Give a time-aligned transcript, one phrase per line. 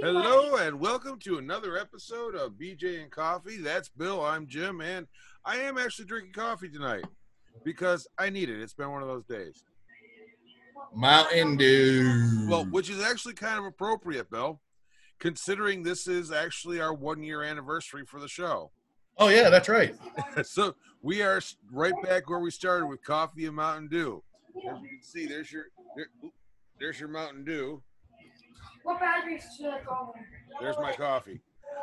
[0.00, 3.56] Hello and welcome to another episode of BJ and Coffee.
[3.58, 4.24] That's Bill.
[4.24, 5.08] I'm Jim, and
[5.44, 7.04] I am actually drinking coffee tonight
[7.64, 8.60] because I need it.
[8.60, 9.64] It's been one of those days.
[10.94, 12.46] Mountain Dew.
[12.48, 14.60] Well, which is actually kind of appropriate, Bill,
[15.18, 18.70] considering this is actually our one year anniversary for the show.
[19.16, 19.96] oh yeah, that's right.
[20.44, 21.40] so we are
[21.72, 24.22] right back where we started with coffee and Mountain Dew.
[24.56, 25.64] As you can see, there's your
[25.96, 26.06] there,
[26.78, 27.82] there's your Mountain Dew.
[28.88, 30.12] What batteries should I go on?
[30.62, 31.42] There's my coffee.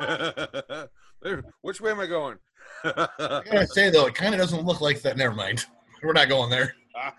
[1.22, 2.36] there, which way am I going?
[2.82, 5.16] I gotta say though, it kind of doesn't look like that.
[5.16, 5.66] Never mind.
[6.02, 6.74] We're not going there.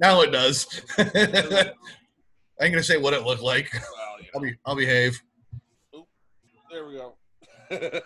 [0.00, 0.82] Now it does.
[0.98, 1.14] I'm
[2.60, 3.72] gonna say what it looked like.
[3.72, 4.54] well, you I'll be.
[4.66, 5.18] I'll behave.
[6.70, 7.14] There we go.
[7.70, 8.02] Everything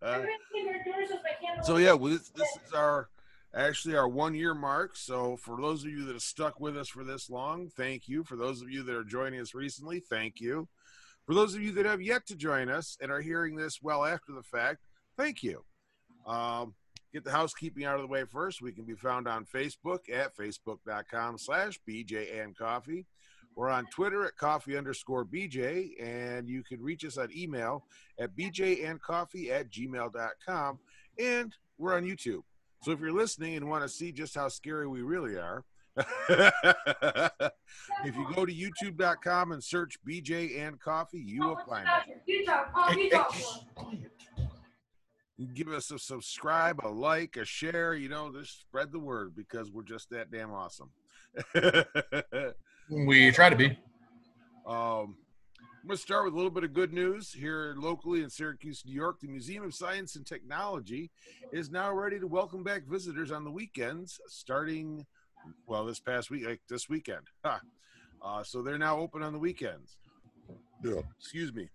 [0.00, 1.64] they're doing is just my camera.
[1.64, 3.10] so yeah, well, this, this is our
[3.54, 4.96] actually our one year mark.
[4.96, 8.24] So for those of you that have stuck with us for this long, thank you.
[8.24, 10.68] For those of you that are joining us recently, thank you.
[11.26, 14.04] For those of you that have yet to join us and are hearing this well
[14.04, 14.78] after the fact,
[15.16, 15.64] thank you.
[16.26, 16.74] Um,
[17.12, 18.62] get the housekeeping out of the way first.
[18.62, 23.06] We can be found on Facebook at facebook.com slash BJ and Coffee.
[23.54, 27.84] We're on Twitter at coffee underscore BJ, and you can reach us on email
[28.18, 30.78] at bjandcoffee at gmail.com.
[31.18, 32.42] And we're on YouTube.
[32.82, 35.64] So if you're listening and want to see just how scary we really are,
[35.96, 36.52] if
[38.16, 42.22] you go to youtube.com and search BJ and Coffee, you will find it.
[42.26, 42.96] You talk.
[42.96, 43.36] You talk.
[45.54, 49.70] Give us a subscribe, a like, a share, you know, just spread the word because
[49.70, 50.90] we're just that damn awesome.
[52.90, 53.78] We try to be.
[54.66, 55.16] Um,
[55.82, 58.84] I'm going to start with a little bit of good news here locally in Syracuse,
[58.86, 59.18] New York.
[59.18, 61.10] The Museum of Science and Technology
[61.50, 65.04] is now ready to welcome back visitors on the weekends, starting
[65.66, 67.26] well this past week, like this weekend.
[68.24, 69.96] Uh, so they're now open on the weekends.
[70.84, 71.00] Yeah.
[71.18, 71.68] Excuse me.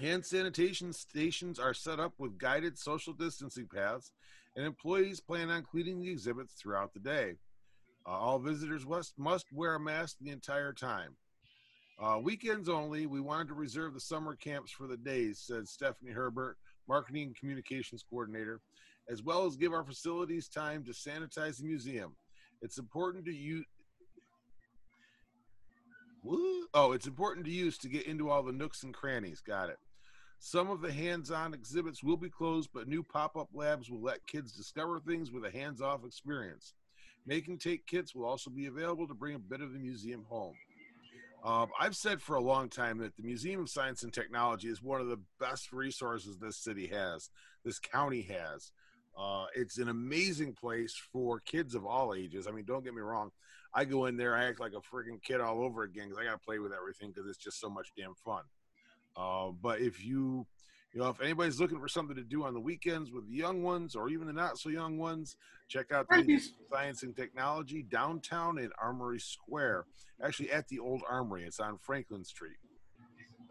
[0.00, 4.10] Hand sanitation stations are set up with guided social distancing paths,
[4.56, 7.36] and employees plan on cleaning the exhibits throughout the day.
[8.04, 11.14] Uh, all visitors must, must wear a mask the entire time.
[12.00, 13.06] Uh, weekends only.
[13.06, 16.56] We wanted to reserve the summer camps for the days, said Stephanie Herbert,
[16.88, 18.60] marketing and communications coordinator,
[19.08, 22.14] as well as give our facilities time to sanitize the museum.
[22.60, 23.64] It's important to use.
[26.74, 29.40] Oh, it's important to use to get into all the nooks and crannies.
[29.40, 29.78] Got it.
[30.38, 34.52] Some of the hands-on exhibits will be closed, but new pop-up labs will let kids
[34.52, 36.74] discover things with a hands-off experience.
[37.26, 40.24] Make and take kits will also be available to bring a bit of the museum
[40.28, 40.54] home.
[41.44, 44.80] Um, I've said for a long time that the Museum of Science and Technology is
[44.80, 47.30] one of the best resources this city has,
[47.64, 48.70] this county has.
[49.18, 52.46] Uh, it's an amazing place for kids of all ages.
[52.46, 53.30] I mean, don't get me wrong.
[53.74, 56.24] I go in there, I act like a freaking kid all over again because I
[56.24, 58.42] got to play with everything because it's just so much damn fun.
[59.16, 60.46] Uh, but if you,
[60.92, 63.62] you know, if anybody's looking for something to do on the weekends with the young
[63.62, 65.36] ones or even the not so young ones,
[65.68, 69.86] check out the Museum of Science and Technology downtown in Armory Square,
[70.22, 71.44] actually at the old Armory.
[71.44, 72.58] It's on Franklin Street.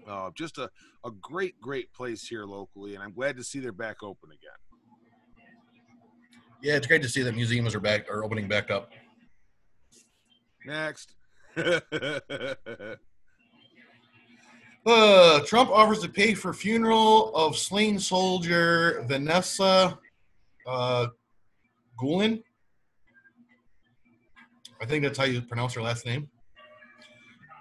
[0.08, 0.70] Uh, just a,
[1.04, 4.52] a great, great place here locally, and I'm glad to see they're back open again.
[6.62, 8.92] Yeah, it's great to see that museums are back are opening back up.
[10.64, 11.16] Next.
[14.86, 19.98] Uh, Trump offers to pay for funeral of slain soldier Vanessa
[20.66, 21.08] uh,
[22.00, 22.42] Gulen.
[24.82, 26.28] I think that's how you pronounce her last name.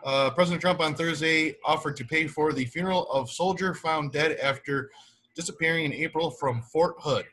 [0.02, 4.38] Uh, President Trump on Thursday offered to pay for the funeral of soldier found dead
[4.38, 4.90] after
[5.34, 7.26] disappearing in April from Fort Hood,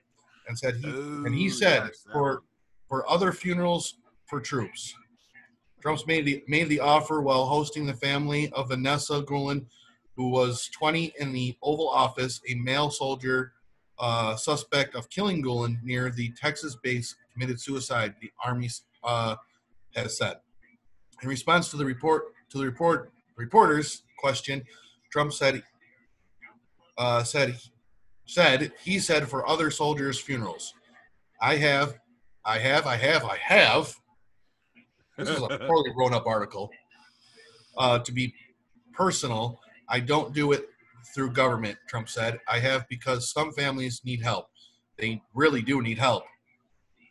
[0.49, 2.43] and said he and he said yes, for
[2.89, 4.93] for other funerals for troops.
[5.81, 9.65] Trump's made the made the offer while hosting the family of Vanessa Gulen,
[10.15, 13.53] who was 20 in the Oval Office, a male soldier
[13.99, 18.15] uh, suspect of killing Gulen near the Texas base committed suicide.
[18.21, 18.69] The Army
[19.03, 19.35] uh,
[19.95, 20.37] has said.
[21.21, 24.63] In response to the report to the report reporters question,
[25.11, 25.63] Trump said
[26.97, 27.57] uh, said
[28.25, 30.73] said he said for other soldiers' funerals.
[31.41, 31.99] I have,
[32.43, 33.95] I have, I have, I have.
[35.17, 36.69] This is a poorly grown up article.
[37.75, 38.33] Uh, to be
[38.93, 39.59] personal,
[39.89, 40.69] I don't do it
[41.13, 42.39] through government, Trump said.
[42.47, 44.47] I have because some families need help.
[44.97, 46.23] They really do need help.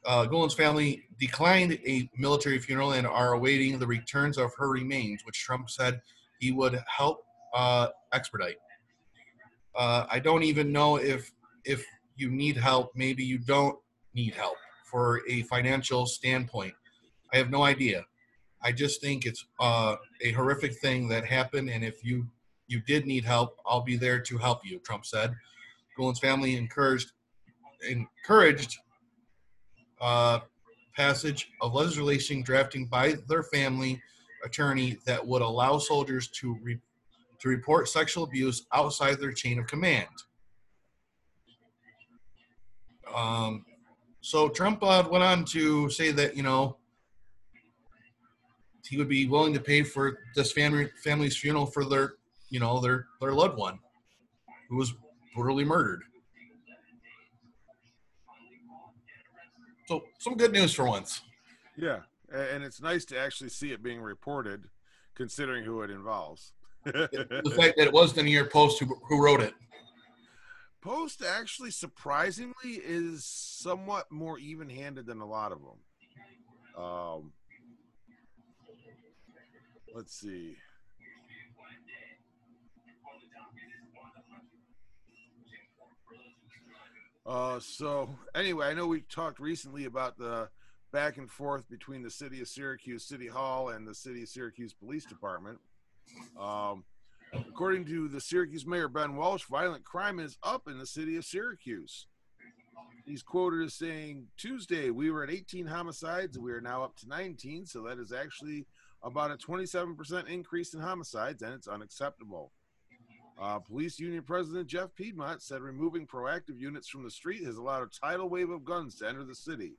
[0.04, 5.24] Uh, Gulen's family declined a military funeral and are awaiting the returns of her remains,
[5.24, 6.00] which Trump said
[6.38, 7.24] he would help
[7.54, 8.56] uh, expedite.
[9.74, 11.32] Uh, I don't even know if
[11.64, 12.92] if you need help.
[12.94, 13.76] Maybe you don't
[14.14, 16.74] need help for a financial standpoint.
[17.32, 18.04] I have no idea.
[18.62, 22.26] I just think it's uh, a horrific thing that happened, and if you
[22.68, 25.34] you did need help, I'll be there to help you, Trump said.
[25.96, 27.12] Gulen's family encouraged
[27.88, 28.78] encouraged
[30.00, 30.40] uh,
[30.94, 34.02] passage of legislation drafting by their family
[34.44, 36.80] attorney that would allow soldiers to re-
[37.38, 40.08] to report sexual abuse outside their chain of command.
[43.14, 43.64] Um,
[44.20, 46.78] so Trump uh, went on to say that you know
[48.86, 52.14] he would be willing to pay for this family family's funeral for their
[52.48, 53.78] you know their their loved one
[54.68, 54.94] who was
[55.34, 56.02] brutally murdered.
[59.86, 61.22] So some good news for once.
[61.76, 62.00] Yeah,
[62.32, 64.64] and it's nice to actually see it being reported,
[65.14, 66.52] considering who it involves.
[66.84, 69.54] the fact that it was the New York Post who, who wrote it.
[70.80, 76.82] Post actually surprisingly is somewhat more even-handed than a lot of them.
[76.84, 77.32] Um,
[79.96, 80.54] let's see.
[87.24, 90.48] Uh, so anyway, I know we talked recently about the
[90.92, 94.74] back and forth between the city of Syracuse City Hall and the city of Syracuse
[94.74, 95.58] Police Department.
[96.38, 96.84] Um,
[97.32, 101.24] according to the Syracuse mayor Ben Walsh, violent crime is up in the city of
[101.24, 102.06] Syracuse.
[103.06, 107.08] He's quoted as saying, "Tuesday we were at 18 homicides, we are now up to
[107.08, 107.64] 19.
[107.64, 108.66] So that is actually
[109.02, 112.52] about a 27% increase in homicides, and it's unacceptable."
[113.38, 117.82] Uh, Police Union President Jeff Piedmont said removing proactive units from the street has allowed
[117.82, 119.74] a tidal wave of guns to enter the city.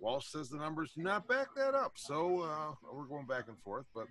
[0.00, 3.58] Walsh says the numbers do not back that up, so uh, we're going back and
[3.58, 3.86] forth.
[3.94, 4.06] But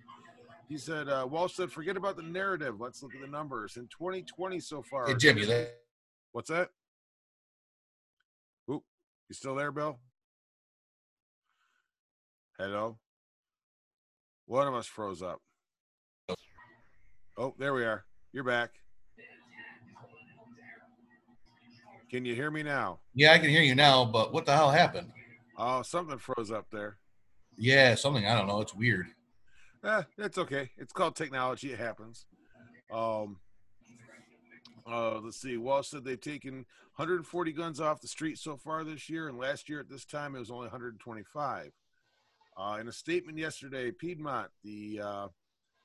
[0.68, 2.80] he said, uh, Walsh said, forget about the narrative.
[2.80, 3.76] Let's look at the numbers.
[3.76, 5.06] In 2020 so far.
[5.06, 5.68] Hey, Jim, you there?
[6.32, 6.70] What's that?
[8.70, 8.84] Oop,
[9.28, 9.98] you still there, Bill?
[12.58, 12.98] Hello?
[14.50, 15.40] One of us froze up.
[17.38, 18.04] Oh, there we are.
[18.32, 18.70] You're back.
[22.10, 22.98] Can you hear me now?
[23.14, 25.12] Yeah, I can hear you now, but what the hell happened?
[25.56, 26.96] Oh, something froze up there.
[27.56, 28.26] Yeah, something.
[28.26, 28.60] I don't know.
[28.60, 29.06] It's weird.
[29.84, 30.70] Eh, it's okay.
[30.76, 31.72] It's called technology.
[31.72, 32.26] It happens.
[32.92, 33.38] Um,
[34.84, 35.58] uh, let's see.
[35.58, 39.68] Walsh said they've taken 140 guns off the street so far this year, and last
[39.68, 41.70] year at this time it was only 125.
[42.60, 45.28] Uh, in a statement yesterday, Piedmont, the uh,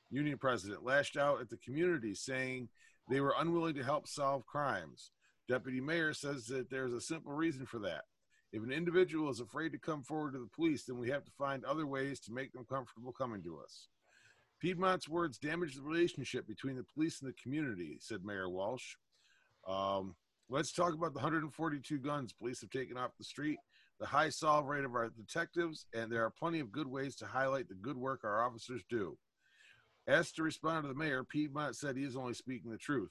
[0.10, 2.68] union president, lashed out at the community, saying
[3.10, 5.12] they were unwilling to help solve crimes.
[5.48, 8.02] Deputy Mayor says that there's a simple reason for that.
[8.52, 11.32] If an individual is afraid to come forward to the police, then we have to
[11.38, 13.88] find other ways to make them comfortable coming to us.
[14.60, 18.96] Piedmont's words damage the relationship between the police and the community, said Mayor Walsh.
[19.68, 20.16] Um,
[20.50, 23.60] let's talk about the 142 guns police have taken off the street,
[24.00, 27.26] the high solve rate of our detectives, and there are plenty of good ways to
[27.26, 29.18] highlight the good work our officers do.
[30.08, 33.10] Asked to respond to the mayor, Piedmont said he is only speaking the truth.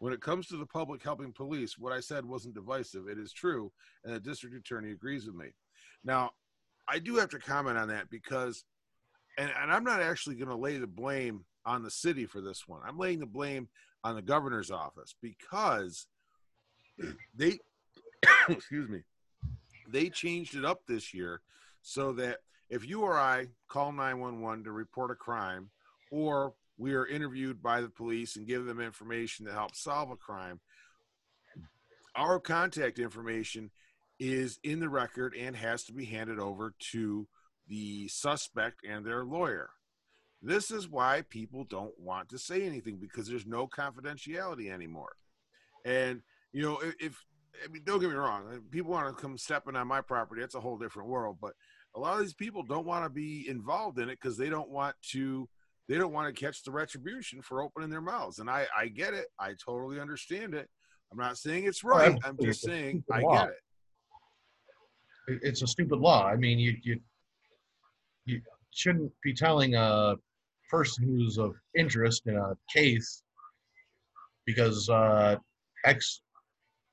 [0.00, 3.08] When it comes to the public helping police, what I said wasn't divisive.
[3.08, 3.72] It is true,
[4.04, 5.48] and the district attorney agrees with me.
[6.04, 6.30] Now,
[6.88, 8.64] I do have to comment on that because,
[9.36, 12.68] and, and I'm not actually going to lay the blame on the city for this
[12.68, 12.80] one.
[12.86, 13.68] I'm laying the blame
[14.04, 16.06] on the governor's office because
[17.34, 17.58] they,
[18.48, 19.02] excuse me,
[19.90, 21.40] they changed it up this year
[21.82, 22.38] so that
[22.70, 25.70] if you or I call 911 to report a crime,
[26.10, 30.16] or we are interviewed by the police and give them information to help solve a
[30.16, 30.60] crime,
[32.14, 33.70] our contact information
[34.18, 37.26] is in the record and has to be handed over to
[37.68, 39.70] the suspect and their lawyer.
[40.42, 45.12] This is why people don't want to say anything because there's no confidentiality anymore.
[45.84, 47.24] And, you know, if, if
[47.64, 50.54] I mean, don't get me wrong, people want to come stepping on my property, that's
[50.54, 51.38] a whole different world.
[51.40, 51.54] But
[51.96, 54.70] a lot of these people don't want to be involved in it because they don't
[54.70, 55.48] want to
[55.88, 58.40] they don't want to catch the retribution for opening their mouths.
[58.40, 59.28] And I, I get it.
[59.40, 60.68] I totally understand it.
[61.10, 62.12] I'm not saying it's right.
[62.24, 63.54] I'm just saying I get it.
[65.34, 66.26] It- It's a stupid law.
[66.26, 67.00] I mean, you you
[68.26, 70.14] you shouldn't be telling a
[70.70, 73.22] person who's of interest in a case
[74.44, 75.36] because uh,
[75.86, 76.20] X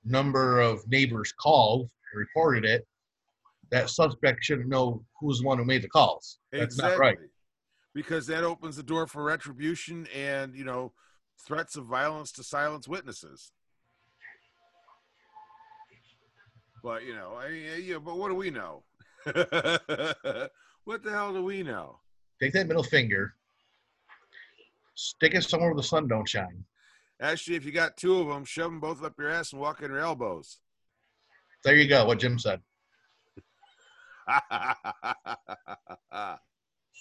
[0.05, 2.87] number of neighbors called and reported it.
[3.71, 6.37] That suspect shouldn't know who's the one who made the calls.
[6.51, 7.17] That's not right.
[7.93, 10.93] Because that opens the door for retribution and, you know,
[11.45, 13.51] threats of violence to silence witnesses.
[16.83, 18.83] But, you know, I mean, yeah, but what do we know?
[19.25, 21.97] what the hell do we know?
[22.39, 23.33] Take that middle finger,
[24.93, 26.63] stick it somewhere where the sun don't shine.
[27.21, 29.81] Actually, if you got two of them, shove them both up your ass and walk
[29.81, 30.59] on your elbows.
[31.63, 32.05] There you go.
[32.05, 32.61] What Jim said.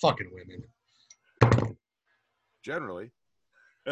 [0.00, 0.64] Fucking women.
[2.62, 3.10] Generally.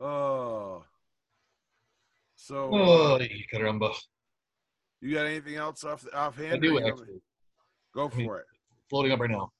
[0.00, 0.84] oh.
[2.36, 3.18] So, Oh,
[3.52, 3.94] caramba.
[5.00, 6.54] you got anything else off offhand?
[6.54, 7.20] I do actually.
[7.94, 8.46] Go I mean- for it.
[8.88, 9.52] Floating up right now.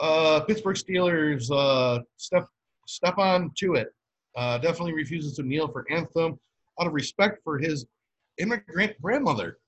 [0.00, 1.50] Uh, Pittsburgh Steelers.
[1.50, 2.46] Uh, Steph
[2.88, 3.86] Stephon Tuitt
[4.36, 6.38] uh, definitely refuses to kneel for anthem
[6.80, 7.86] out of respect for his
[8.38, 9.58] immigrant grandmother.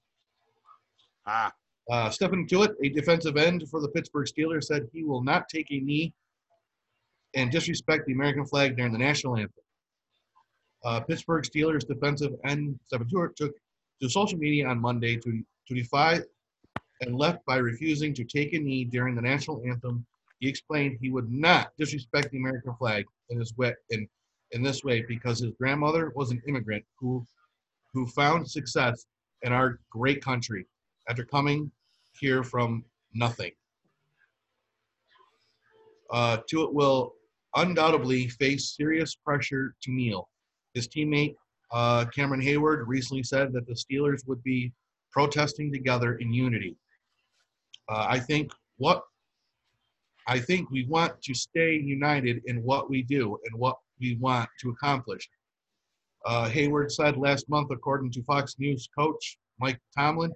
[1.26, 1.52] Ah,
[1.90, 5.70] Uh, Stephon Tuitt, a defensive end for the Pittsburgh Steelers, said he will not take
[5.70, 6.12] a knee
[7.34, 9.62] and disrespect the American flag during the national anthem.
[10.84, 13.54] Uh, Pittsburgh Steelers defensive end Stephon Tuitt took
[14.02, 16.20] to social media on Monday to, to defy
[17.02, 20.04] and left by refusing to take a knee during the national anthem.
[20.40, 24.08] He explained he would not disrespect the American flag in this way in,
[24.52, 27.24] in this way because his grandmother was an immigrant who
[27.94, 29.06] who found success
[29.42, 30.66] in our great country
[31.08, 31.70] after coming
[32.20, 33.52] here from nothing.
[36.10, 37.14] Uh, Tuitt will
[37.54, 40.28] undoubtedly face serious pressure to kneel.
[40.74, 41.34] His teammate
[41.72, 44.72] uh, Cameron Heyward recently said that the Steelers would be
[45.10, 46.76] protesting together in unity.
[47.88, 49.02] Uh, I think what
[50.26, 54.48] I think we want to stay united in what we do and what we want
[54.60, 55.28] to accomplish.
[56.24, 60.32] Uh, Heyward said last month, according to Fox News coach Mike Tomlin,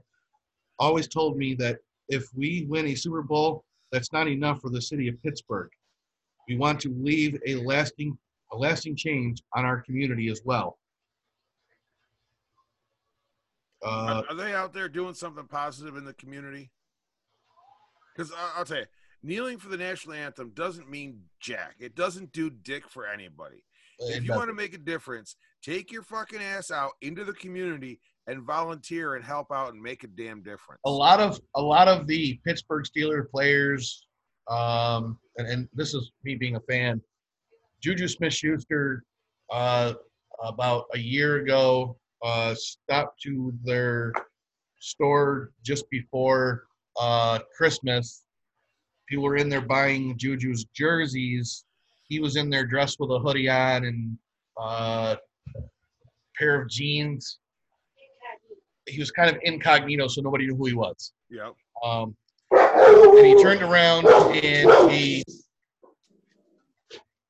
[0.78, 1.78] always told me that
[2.08, 5.70] if we win a Super Bowl, that's not enough for the city of Pittsburgh.
[6.48, 8.16] We want to leave a lasting
[8.52, 10.78] a lasting change on our community as well.
[13.84, 16.70] Uh, are, are they out there doing something positive in the community?
[18.14, 18.86] Because I'll tell you,
[19.22, 21.76] kneeling for the national anthem doesn't mean jack.
[21.78, 23.64] It doesn't do dick for anybody.
[23.98, 28.00] If you want to make a difference, take your fucking ass out into the community
[28.26, 30.80] and volunteer and help out and make a damn difference.
[30.86, 34.06] a lot of a lot of the Pittsburgh Steelers players,
[34.48, 37.02] um, and, and this is me being a fan.
[37.82, 39.04] Juju Smith-Schuster,
[39.50, 39.94] uh,
[40.42, 44.12] about a year ago, uh, stopped to their
[44.80, 46.64] store just before
[46.98, 48.24] uh, Christmas.
[49.10, 51.64] People were in there buying Juju's jerseys.
[52.08, 54.16] He was in there dressed with a hoodie on and
[54.56, 55.16] uh,
[56.38, 57.40] pair of jeans
[58.90, 61.12] he was kind of incognito, so nobody knew who he was.
[61.30, 61.54] Yep.
[61.82, 62.16] Um,
[62.52, 65.22] and he turned around and he,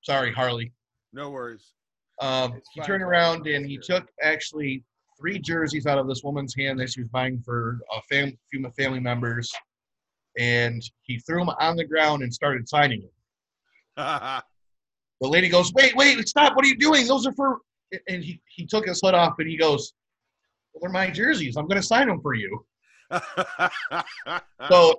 [0.03, 0.73] sorry, Harley.
[1.13, 1.73] No worries.
[2.21, 4.85] Um, he turned around and he took actually
[5.19, 8.71] three jerseys out of this woman's hand that she was buying for a fam- few
[8.77, 9.53] family members,
[10.39, 14.43] and he threw him on the ground and started signing him.
[15.23, 16.57] The lady goes, "Wait, wait, stop!
[16.57, 17.07] What are you doing?
[17.07, 17.59] Those are for."
[18.09, 19.93] And he, he took his hood off and he goes,
[20.73, 21.57] "Well, they're my jerseys.
[21.57, 22.65] I'm going to sign them for you."
[24.71, 24.95] So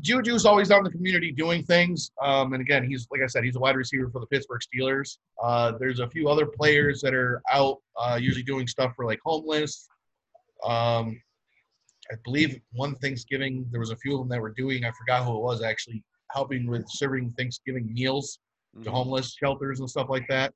[0.00, 2.10] Juju's always out in the community doing things.
[2.22, 5.18] Um, and again, he's like I said, he's a wide receiver for the Pittsburgh Steelers.
[5.42, 9.20] Uh, there's a few other players that are out, uh, usually doing stuff for like
[9.24, 9.88] homeless.
[10.64, 11.20] Um,
[12.10, 14.84] I believe one Thanksgiving there was a few of them that were doing.
[14.84, 18.38] I forgot who it was actually helping with serving Thanksgiving meals
[18.84, 20.52] to homeless shelters and stuff like that.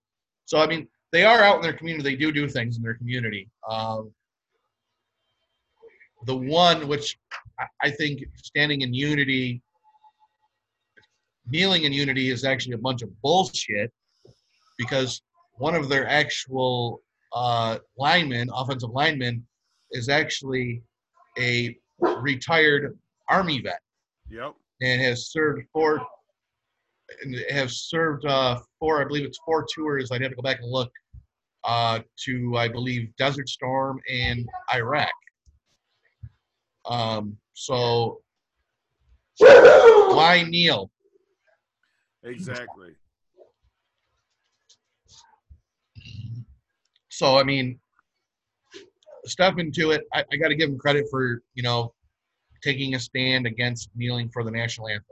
[0.46, 2.10] So I mean, they are out in their community.
[2.10, 3.48] They do do things in their community.
[3.68, 4.12] Um,
[6.26, 7.18] the one which
[7.58, 9.62] I- I think standing in unity,
[11.46, 13.92] kneeling in unity is actually a bunch of bullshit
[14.78, 15.20] because
[15.54, 17.02] one of their actual
[17.34, 19.46] uh, linemen, offensive linemen,
[19.92, 20.82] is actually
[21.38, 22.98] a retired
[23.28, 23.80] army vet
[24.30, 24.54] Yep.
[24.80, 26.00] and has served four
[27.22, 30.10] and have served uh, four, I believe it's four tours.
[30.10, 30.90] I'd have to go back and look
[31.64, 35.12] uh, to, I believe, Desert Storm and Iraq.
[36.86, 38.22] Um, so
[39.38, 40.90] why kneel?
[42.24, 42.94] Exactly.
[47.10, 47.78] So I mean,
[49.26, 51.94] stepping into it, I, I got to give him credit for you know
[52.62, 55.04] taking a stand against kneeling for the national anthem.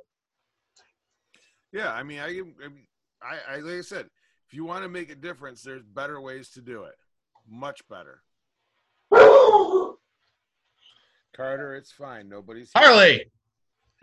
[1.73, 2.43] Yeah, I mean, I, I,
[3.23, 4.07] I, I like I said,
[4.49, 6.95] if you want to make a difference, there's better ways to do it.
[7.49, 8.23] Much better.
[11.37, 12.29] Carter, it's fine.
[12.29, 12.85] Nobody's here.
[12.85, 13.31] Harley,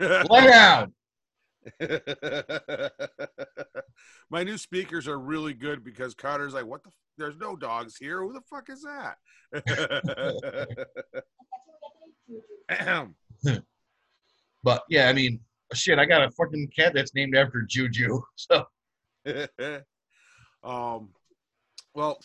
[0.00, 0.92] lay down.
[4.30, 6.90] My new speakers are really good because Carter's like, "What the?
[6.90, 8.22] F- There's no dogs here.
[8.22, 9.18] Who the fuck is that?"
[14.64, 15.38] But yeah, I mean,
[15.72, 18.20] shit, I got a fucking cat that's named after Juju.
[18.34, 18.66] So
[20.62, 21.10] um,
[21.94, 22.20] well,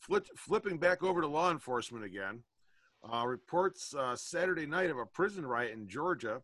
[0.00, 2.42] flip, flipping back over to law enforcement again.
[3.10, 6.42] Uh, reports uh, Saturday night of a prison riot in Georgia.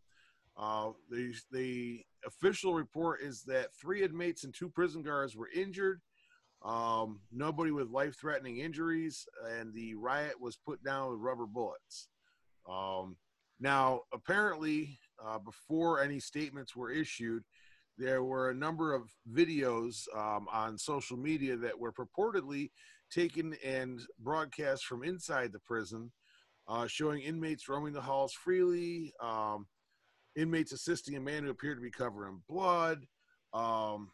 [0.59, 6.01] Uh, the the official report is that three inmates and two prison guards were injured.
[6.65, 9.27] Um, nobody with life threatening injuries,
[9.59, 12.09] and the riot was put down with rubber bullets.
[12.69, 13.17] Um,
[13.61, 17.45] now, apparently, uh, before any statements were issued,
[17.99, 22.71] there were a number of videos um, on social media that were purportedly
[23.11, 26.11] taken and broadcast from inside the prison,
[26.69, 29.67] uh, showing inmates roaming the halls freely, um,
[30.37, 33.07] inmates assisting a man who appeared to be covered in blood.
[33.53, 34.11] Um,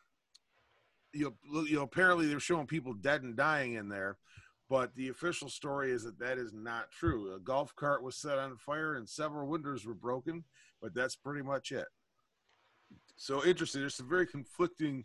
[1.12, 4.16] you know, you know, apparently they're showing people dead and dying in there,
[4.70, 7.34] but the official story is that that is not true.
[7.34, 10.44] A golf cart was set on fire and several windows were broken,
[10.80, 11.86] but that's pretty much it.
[13.16, 13.80] So interesting.
[13.80, 15.04] There's some very conflicting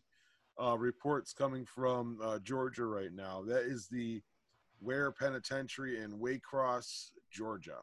[0.62, 3.44] uh, reports coming from uh, Georgia right now.
[3.46, 4.22] That is the
[4.80, 7.80] Ware Penitentiary in Waycross, Georgia.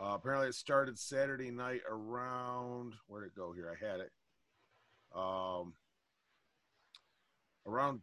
[0.00, 3.52] Uh, apparently, it started Saturday night around where'd it go?
[3.52, 4.10] Here, I had it.
[5.14, 5.74] Um,
[7.66, 8.00] around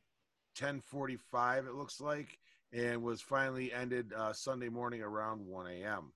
[0.55, 2.37] 10:45, it looks like,
[2.71, 6.11] and was finally ended uh, Sunday morning around 1 a.m.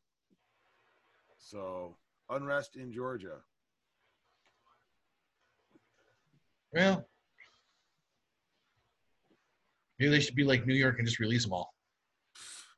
[1.37, 1.97] So
[2.29, 3.37] unrest in Georgia.
[6.71, 7.07] Well,
[9.99, 11.73] maybe they should be like New York and just release them all.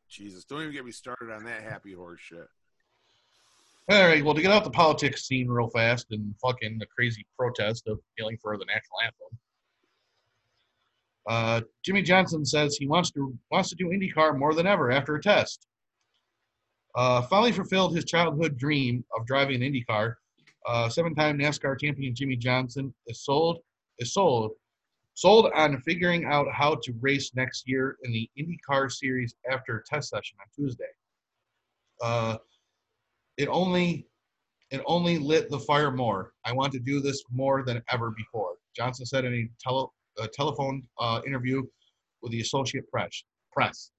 [0.09, 2.47] Jesus, don't even get me started on that happy horse shit.
[3.87, 7.23] All right, well, to get out the politics scene real fast and fucking the crazy
[7.37, 9.39] protest of kneeling for the national anthem.
[11.27, 15.15] Uh, Jimmie Johnson says he wants to wants to do IndyCar more than ever after
[15.15, 15.67] a test.
[16.95, 20.15] Uh, finally fulfilled his childhood dream of driving an IndyCar.
[20.67, 23.59] Uh, seven-time NASCAR champion Jimmie Johnson is sold
[23.99, 24.53] is sold
[25.13, 29.83] sold on figuring out how to race next year in the IndyCar Series after a
[29.83, 30.85] test session on Tuesday.
[33.37, 34.07] It only
[34.71, 36.33] it only lit the fire more.
[36.43, 38.55] I want to do this more than ever before.
[38.75, 39.87] Johnson said in a, tele,
[40.19, 41.61] a telephone uh, interview
[42.21, 43.23] with the Associate Press.
[43.53, 43.91] Press.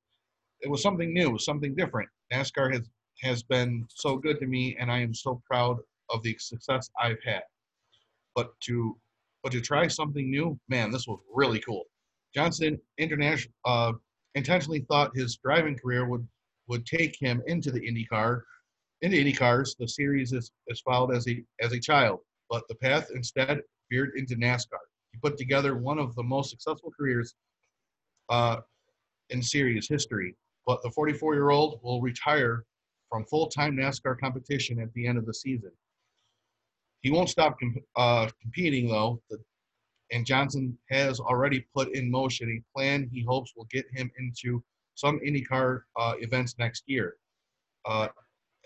[0.61, 2.09] It was something new, something different.
[2.33, 2.89] NASCAR has
[3.23, 5.79] has been so good to me, and I am so proud
[6.11, 7.43] of the success I've had.
[8.35, 8.97] But to
[9.43, 11.85] but to try something new, man, this was really cool.
[12.35, 13.93] Johnson international uh,
[14.35, 16.27] intentionally thought his driving career would
[16.69, 18.43] would take him into the IndyCar.
[19.03, 23.09] Into IndyCars, the series is, is followed as a as a child, but the path
[23.15, 24.79] instead veered into NASCAR.
[25.13, 27.35] He put together one of the most successful careers
[28.29, 28.59] uh,
[29.31, 30.35] in series history.
[30.67, 32.65] But the 44-year-old will retire
[33.09, 35.71] from full-time NASCAR competition at the end of the season.
[37.03, 39.39] He won't stop comp- uh, competing though, the,
[40.11, 44.63] and Johnson has already put in motion a plan he hopes will get him into
[44.95, 47.17] some IndyCar uh, events next year.
[47.85, 48.09] Uh,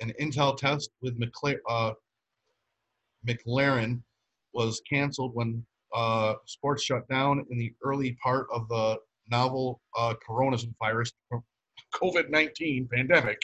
[0.00, 1.92] an Intel test with McLaren, uh,
[3.26, 4.02] McLaren
[4.54, 8.96] was canceled when uh, sports shut down in the early part of the
[9.30, 11.12] novel uh, coronavirus
[11.94, 13.40] COVID 19 pandemic.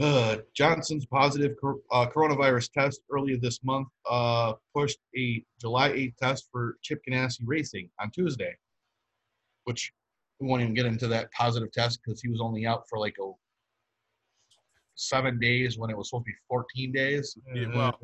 [0.00, 6.16] Uh, Johnson's positive cor- uh, coronavirus test earlier this month uh, pushed a July 8th
[6.16, 8.56] test for Chip Ganassi Racing on Tuesday,
[9.64, 9.92] which
[10.40, 13.16] we won't even get into that positive test because he was only out for like
[13.20, 13.30] a
[14.94, 17.36] seven days when it was supposed to be 14 days.
[17.54, 17.98] Yeah, well,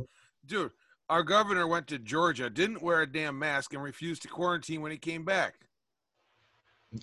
[0.46, 0.70] dude,
[1.08, 4.92] our governor went to Georgia, didn't wear a damn mask, and refused to quarantine when
[4.92, 5.54] he came back.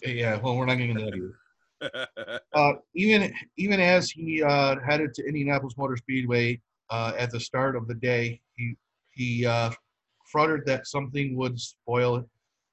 [0.03, 1.39] yeah, well, we're not getting into that either.
[2.53, 7.75] uh, even even as he uh, headed to Indianapolis Motor Speedway uh, at the start
[7.75, 8.75] of the day, he
[9.11, 9.71] he uh,
[10.25, 12.23] fluttered that something would spoil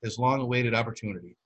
[0.03, 1.37] his long-awaited opportunity.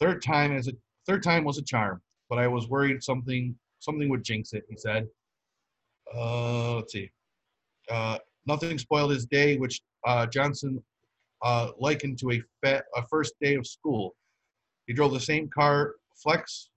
[0.00, 0.72] Third time as a
[1.06, 4.64] third time was a charm, but I was worried something something would jinx it.
[4.68, 5.06] He said.
[6.14, 7.10] Uh, let's see.
[7.90, 10.82] Uh, nothing spoiled his day, which uh, Johnson
[11.42, 14.14] uh, likened to a, fa- a first day of school.
[14.86, 16.70] He drove the same car Flex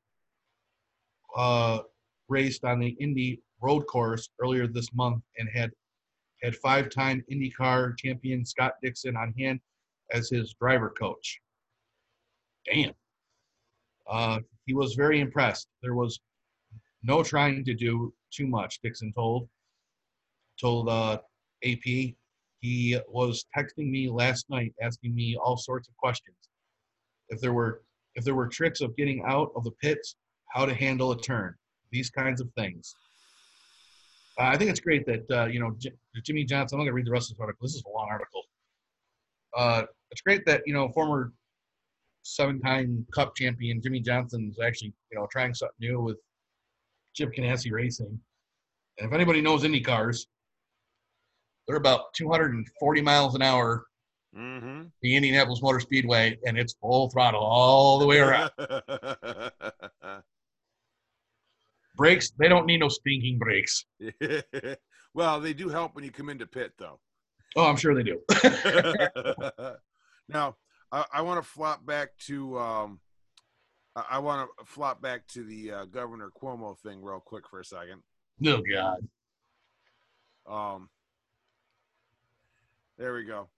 [1.35, 1.79] uh,
[2.27, 5.71] raced on the Indy road course earlier this month and had
[6.43, 9.59] had five-time IndyCar champion Scott Dixon on hand
[10.11, 11.39] as his driver coach.
[12.65, 12.93] Damn.
[14.09, 15.67] Uh, he was very impressed.
[15.83, 16.19] There was
[17.03, 19.49] no trying to do too much, Dixon told
[20.59, 21.17] told uh,
[21.63, 22.15] AP.
[22.59, 26.37] He was texting me last night asking me all sorts of questions.
[27.29, 27.81] If there were
[28.15, 30.15] if there were tricks of getting out of the pits,
[30.49, 31.55] how to handle a turn,
[31.91, 32.95] these kinds of things.
[34.39, 36.77] Uh, I think it's great that uh, you know J- Jimmie Johnson.
[36.77, 37.65] I'm gonna read the rest of this article.
[37.65, 38.43] This is a long article.
[39.57, 41.33] Uh, it's great that you know former
[42.23, 46.17] seven-time Cup champion Jimmie Johnson is actually you know trying something new with
[47.13, 48.19] Chip Ganassi Racing,
[48.97, 50.27] And if anybody knows Indy cars,
[51.67, 53.85] they're about 240 miles an hour,
[54.37, 54.83] Mm-hmm.
[55.01, 58.49] the Indianapolis Motor Speedway, and it's full throttle all the way around.
[61.97, 63.85] brakes, they don't need no stinking brakes.
[65.13, 67.01] well, they do help when you come into pit, though.
[67.57, 68.21] Oh, I'm sure they do.
[70.29, 70.55] now,
[70.93, 73.01] I, I want to flop back to um,
[73.95, 77.59] I, I want to flop back to the uh, Governor Cuomo thing real quick for
[77.59, 78.01] a second.
[78.45, 79.07] oh, God.
[80.47, 80.89] Um,
[82.97, 83.49] there we go.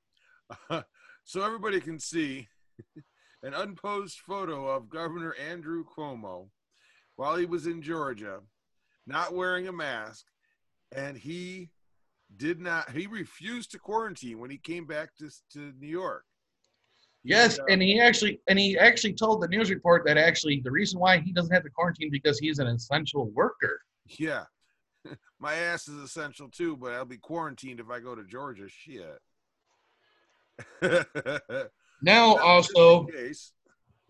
[1.23, 2.47] so everybody can see
[3.43, 6.49] an unposed photo of Governor Andrew Cuomo
[7.15, 8.39] while he was in Georgia,
[9.05, 10.25] not wearing a mask,
[10.95, 11.69] and he
[12.35, 12.91] did not.
[12.91, 16.25] He refused to quarantine when he came back to to New York.
[17.23, 20.71] Yes, uh, and he actually and he actually told the news report that actually the
[20.71, 23.79] reason why he doesn't have to quarantine because he's an essential worker.
[24.19, 24.43] Yeah.
[25.39, 28.67] My ass is essential too, but I'll be quarantined if I go to Georgia.
[28.67, 29.19] Shit.
[32.05, 33.07] Now also.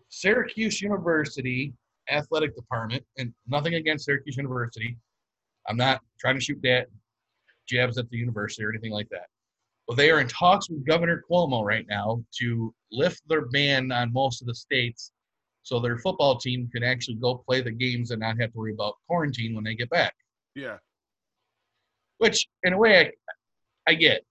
[0.08, 1.72] Syracuse University
[2.10, 4.96] athletic department, and nothing against Syracuse University.
[5.68, 6.88] I'm not trying to shoot that
[7.68, 9.26] jabs at the university or anything like that.
[9.86, 14.12] But they are in talks with Governor Cuomo right now to lift their ban on
[14.12, 15.12] most of the states
[15.64, 18.72] so their football team can actually go play the games and not have to worry
[18.72, 20.14] about quarantine when they get back.
[20.54, 20.76] Yeah.
[22.18, 23.12] Which, in a way,
[23.86, 24.24] I, I get,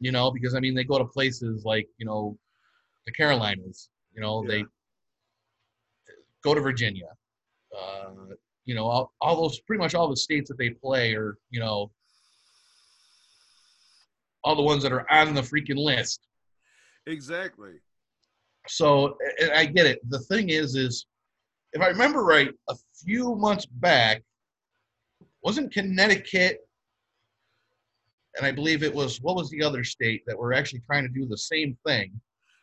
[0.00, 2.36] you know, because I mean, they go to places like, you know,
[3.06, 4.64] the Carolinas, you know, they
[6.42, 7.06] go to Virginia,
[7.76, 11.38] uh, you know, all, all those pretty much all the states that they play are,
[11.50, 11.90] you know,
[14.44, 16.26] all the ones that are on the freaking list.
[17.06, 17.74] Exactly.
[18.68, 19.16] So
[19.54, 20.00] I get it.
[20.10, 21.06] The thing is, is
[21.72, 22.74] if I remember right, a
[23.04, 24.22] few months back,
[25.42, 26.58] wasn't Connecticut,
[28.36, 31.08] and I believe it was what was the other state that were actually trying to
[31.08, 32.12] do the same thing?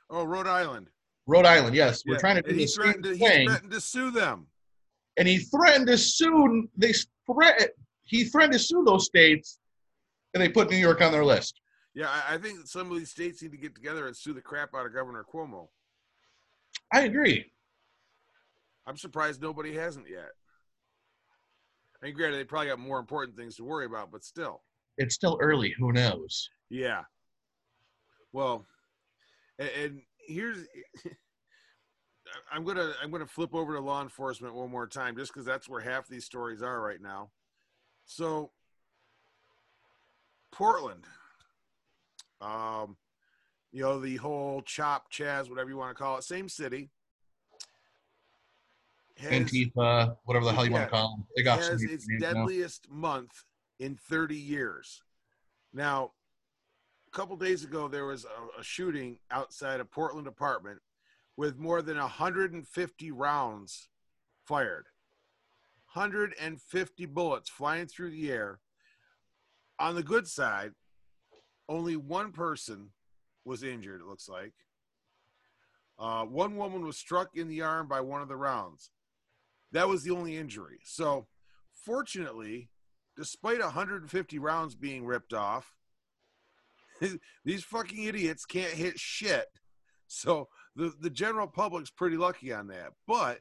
[0.09, 0.87] Oh, Rhode Island.
[1.25, 3.71] Rhode Island, yes, we're trying to do and he the same threatened, to, he threatened
[3.71, 4.47] to sue them.
[5.17, 6.69] and he threatened to sue.
[6.77, 6.93] They
[7.29, 7.71] threat.
[8.03, 9.59] He threatened to sue those states,
[10.33, 11.59] and they put New York on their list.
[11.97, 14.39] Yeah, I, I think some of these states need to get together and sue the
[14.39, 15.69] crap out of Governor Cuomo.
[16.93, 17.51] I agree.
[18.86, 20.29] I'm surprised nobody hasn't yet.
[21.99, 24.62] I mean, granted, they probably got more important things to worry about, but still.
[24.99, 25.73] It's still early.
[25.79, 26.47] Who knows?
[26.69, 27.01] Yeah.
[28.31, 28.67] Well,
[29.57, 30.67] and, and here's
[32.53, 35.67] I'm gonna I'm gonna flip over to law enforcement one more time just because that's
[35.67, 37.31] where half these stories are right now.
[38.05, 38.51] So
[40.51, 41.05] Portland,
[42.41, 42.97] um,
[43.71, 46.89] you know the whole chop chaz whatever you want to call it, same city.
[49.17, 51.26] has- Antifa, whatever the hell you want to call them.
[51.36, 52.34] They got has its names now.
[52.34, 53.32] deadliest month
[53.80, 55.02] in 30 years.
[55.73, 56.12] Now,
[57.08, 60.80] a couple days ago, there was a, a shooting outside a Portland apartment
[61.36, 63.89] with more than 150 rounds
[64.45, 64.86] fired.
[65.93, 68.60] 150 bullets flying through the air.
[69.80, 70.71] On the good side,
[71.69, 72.89] only one person
[73.45, 74.53] was injured, it looks like.
[75.99, 78.91] Uh, one woman was struck in the arm by one of the rounds.
[79.71, 80.80] That was the only injury.
[80.84, 81.27] So,
[81.73, 82.69] fortunately,
[83.15, 85.73] despite 150 rounds being ripped off,
[87.45, 89.47] these fucking idiots can't hit shit.
[90.08, 92.93] So the the general public's pretty lucky on that.
[93.08, 93.39] But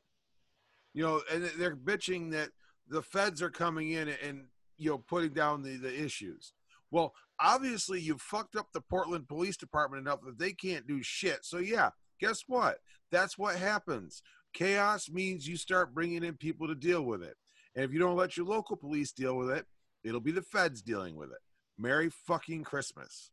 [0.92, 2.50] you know, and they're bitching that
[2.88, 6.52] the feds are coming in and you know putting down the the issues.
[6.90, 11.44] Well, obviously you fucked up the Portland Police Department enough that they can't do shit.
[11.44, 12.78] So yeah, guess what?
[13.10, 14.22] That's what happens.
[14.52, 17.34] Chaos means you start bringing in people to deal with it.
[17.74, 19.66] And if you don't let your local police deal with it,
[20.02, 21.38] it'll be the feds dealing with it.
[21.78, 23.30] Merry fucking Christmas.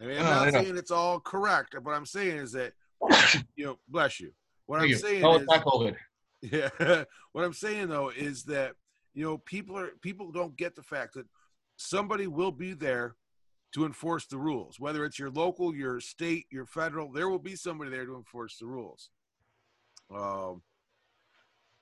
[0.00, 1.76] I mean, I'm Oh, not saying it's all correct.
[1.82, 2.72] What I'm saying is that,
[3.56, 4.32] you know, bless you.
[4.66, 4.96] What Thank I'm you.
[4.96, 5.96] saying Oh, is, not COVID.
[6.40, 7.04] yeah.
[7.32, 8.72] what I'm saying though is that
[9.12, 11.26] you know people are people don't get the fact that
[11.76, 13.14] somebody will be there
[13.74, 17.10] to enforce the rules, whether it's your local, your state, your federal.
[17.10, 19.10] There will be somebody there to enforce the rules.
[20.14, 20.62] Um,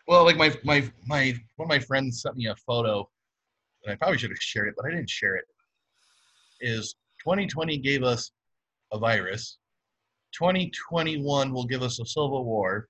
[0.09, 3.09] Well, like my my my one of my friends sent me a photo,
[3.85, 5.45] and I probably should have shared it, but I didn't share it.
[6.61, 8.31] Is 2020 gave us
[8.93, 9.59] a virus.
[10.33, 12.89] 2021 will give us a civil war,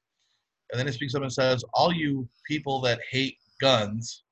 [0.70, 4.22] and then it speaks up and says, "All you people that hate guns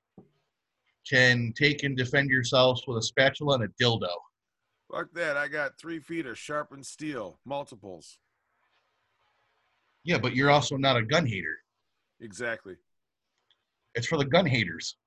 [1.09, 4.15] can take and defend yourselves with a spatula and a dildo."
[4.91, 5.37] Fuck that!
[5.37, 8.19] I got three feet of sharpened steel, multiples.
[10.03, 11.57] Yeah, but you're also not a gun hater.
[12.19, 12.75] Exactly.
[13.95, 14.97] It's for the gun haters.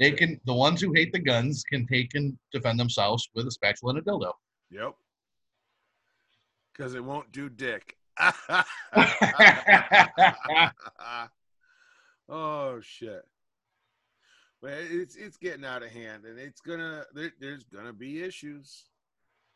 [0.00, 3.50] They can the ones who hate the guns can take and defend themselves with a
[3.50, 4.32] spatula and a dildo.
[4.70, 4.94] yep.
[6.72, 7.96] Because it won't do dick.
[12.30, 13.26] oh shit.
[14.66, 18.86] But it's it's getting out of hand, and it's gonna there, there's gonna be issues.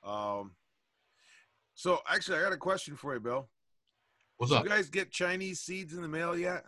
[0.05, 0.53] Um.
[1.75, 3.49] So actually, I got a question for you, Bill.
[4.37, 4.65] What's Did up?
[4.65, 6.63] you guys get Chinese seeds in the mail yet?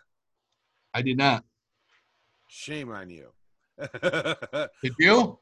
[0.93, 1.45] I did not.
[2.49, 3.29] Shame on you.
[3.79, 5.39] Did you?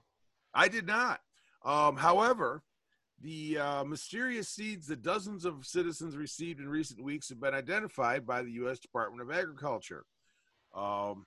[0.53, 1.21] I did not.
[1.65, 2.63] Um, however,
[3.23, 8.27] the uh, mysterious seeds that dozens of citizens received in recent weeks have been identified
[8.27, 8.79] by the U.S.
[8.79, 10.05] Department of Agriculture.
[10.75, 11.25] Um,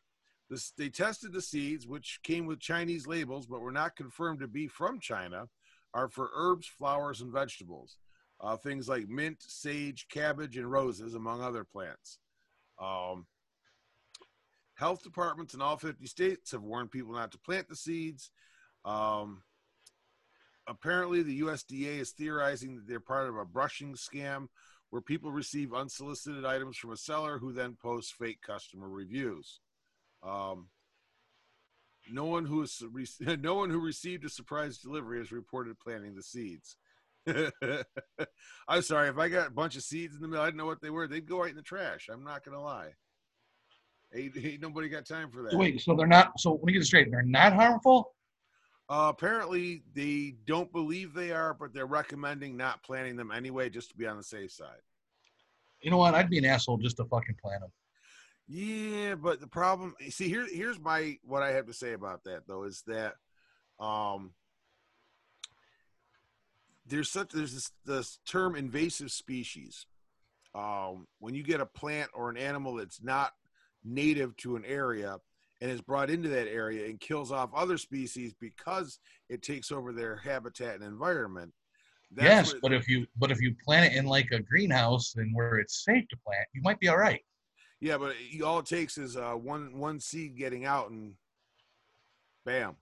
[0.54, 4.48] this, they tested the seeds, which came with Chinese labels but were not confirmed to
[4.48, 5.48] be from China,
[5.94, 7.98] are for herbs, flowers, and vegetables.
[8.40, 12.20] Uh, things like mint, sage, cabbage, and roses, among other plants.
[12.82, 13.26] Um,
[14.76, 18.32] health departments in all 50 states have warned people not to plant the seeds.
[18.84, 19.44] Um,
[20.68, 24.48] apparently, the USDA is theorizing that they're part of a brushing scam
[24.90, 29.60] where people receive unsolicited items from a seller who then posts fake customer reviews.
[30.26, 30.68] Um,
[32.12, 32.82] no one who is
[33.20, 36.78] no one who received a surprise delivery has reported planting the seeds.
[38.68, 40.42] I'm sorry if I got a bunch of seeds in the mail.
[40.42, 41.08] I didn't know what they were.
[41.08, 42.10] They'd go right in the trash.
[42.12, 42.92] I'm not gonna lie.
[44.16, 45.52] Ain't, ain't nobody got time for that.
[45.52, 46.40] So wait, so they're not.
[46.40, 47.10] So let me get it straight.
[47.10, 48.14] They're not harmful.
[48.90, 53.90] Uh, apparently, they don't believe they are, but they're recommending not planting them anyway, just
[53.90, 54.82] to be on the safe side.
[55.82, 56.14] You know what?
[56.14, 57.72] I'd be an asshole just to fucking plant them.
[58.48, 62.48] Yeah, but the problem, see, here, here's my what I have to say about that
[62.48, 63.16] though is that,
[63.80, 64.32] um,
[66.86, 69.86] there's such there's this, this term invasive species.
[70.56, 73.32] Um, when you get a plant or an animal that's not
[73.84, 75.18] native to an area
[75.62, 79.94] and is brought into that area and kills off other species because it takes over
[79.94, 81.54] their habitat and environment.
[82.12, 85.34] that's yes, but if you but if you plant it in like a greenhouse and
[85.34, 87.22] where it's safe to plant, you might be all right.
[87.84, 88.16] Yeah, but
[88.46, 91.16] all it takes is uh, one one seed getting out, and
[92.46, 92.78] bam.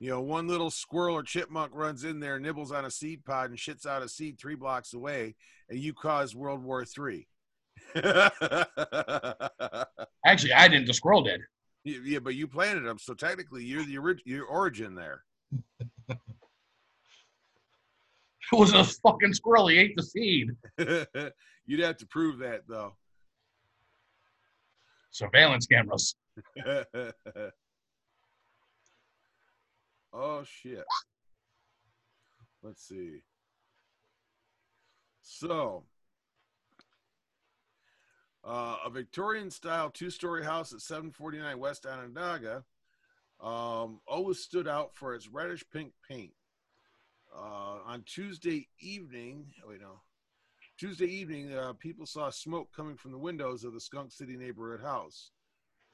[0.00, 3.50] You know, one little squirrel or chipmunk runs in there, nibbles on a seed pod,
[3.50, 5.36] and shits out a seed three blocks away,
[5.70, 7.28] and you cause World War Three.
[7.94, 8.34] Actually,
[10.54, 10.86] I didn't.
[10.88, 11.42] The squirrel did.
[11.84, 15.22] yeah, but you planted them, so technically you're the orig- your origin there.
[18.52, 19.68] It was a fucking squirrel.
[19.68, 20.50] He ate the seed.
[21.66, 22.92] You'd have to prove that, though.
[25.12, 26.16] Surveillance cameras.
[30.12, 30.84] oh shit.
[32.62, 33.22] Let's see.
[35.20, 35.84] So,
[38.42, 42.64] uh, a Victorian style two story house at 749 West Onondaga
[43.38, 46.32] um, always stood out for its reddish pink paint.
[47.36, 50.00] Uh, on Tuesday evening, wait, no.
[50.78, 54.80] Tuesday evening, uh, people saw smoke coming from the windows of the Skunk City neighborhood
[54.80, 55.30] house.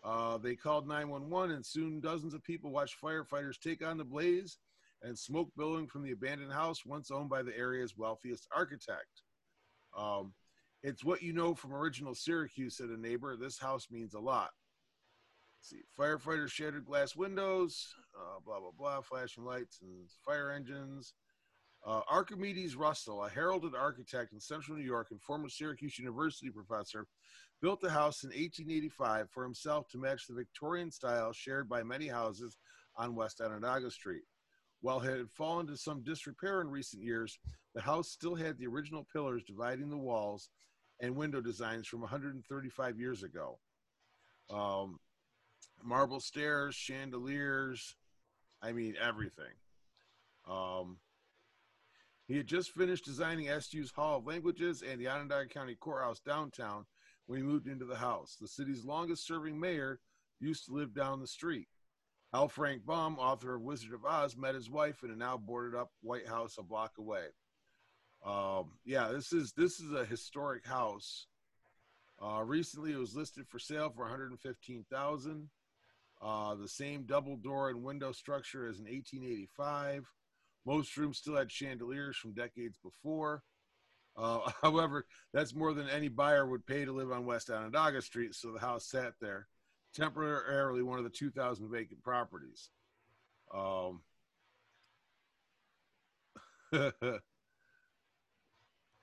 [0.04, 4.58] Uh, they called 911, and soon dozens of people watched firefighters take on the blaze
[5.02, 9.22] and smoke billowing from the abandoned house once owned by the area's wealthiest architect.
[9.96, 10.32] Um,
[10.82, 13.36] it's what you know from original Syracuse, said a neighbor.
[13.36, 14.50] This house means a lot.
[15.58, 21.14] Let's see, firefighters shattered glass windows, uh, blah, blah, blah, flashing lights and fire engines.
[21.88, 27.06] Uh, Archimedes Russell, a heralded architect in central New York and former Syracuse University professor,
[27.62, 32.06] built the house in 1885 for himself to match the Victorian style shared by many
[32.06, 32.58] houses
[32.96, 34.24] on West Onondaga Street.
[34.82, 37.38] While it had fallen to some disrepair in recent years,
[37.74, 40.50] the house still had the original pillars dividing the walls
[41.00, 43.58] and window designs from 135 years ago.
[44.50, 44.98] Um,
[45.82, 47.96] marble stairs, chandeliers,
[48.60, 49.54] I mean, everything.
[50.46, 50.98] Um,
[52.28, 56.84] he had just finished designing SU's Hall of Languages and the Onondaga County Courthouse downtown
[57.26, 58.36] when he moved into the house.
[58.38, 59.98] The city's longest serving mayor
[60.38, 61.68] used to live down the street.
[62.34, 62.46] L.
[62.46, 65.90] Frank Baum, author of Wizard of Oz, met his wife in a now boarded up
[66.02, 67.24] White House a block away.
[68.24, 71.26] Um, yeah, this is this is a historic house.
[72.20, 75.48] Uh, recently, it was listed for sale for 115,000.
[76.20, 80.04] Uh, the same double door and window structure as in 1885.
[80.66, 83.42] Most rooms still had chandeliers from decades before.
[84.16, 88.34] Uh, however, that's more than any buyer would pay to live on West Onondaga Street,
[88.34, 89.48] so the house sat there,
[89.94, 92.70] temporarily one of the 2,000 vacant properties.
[93.54, 94.02] Um,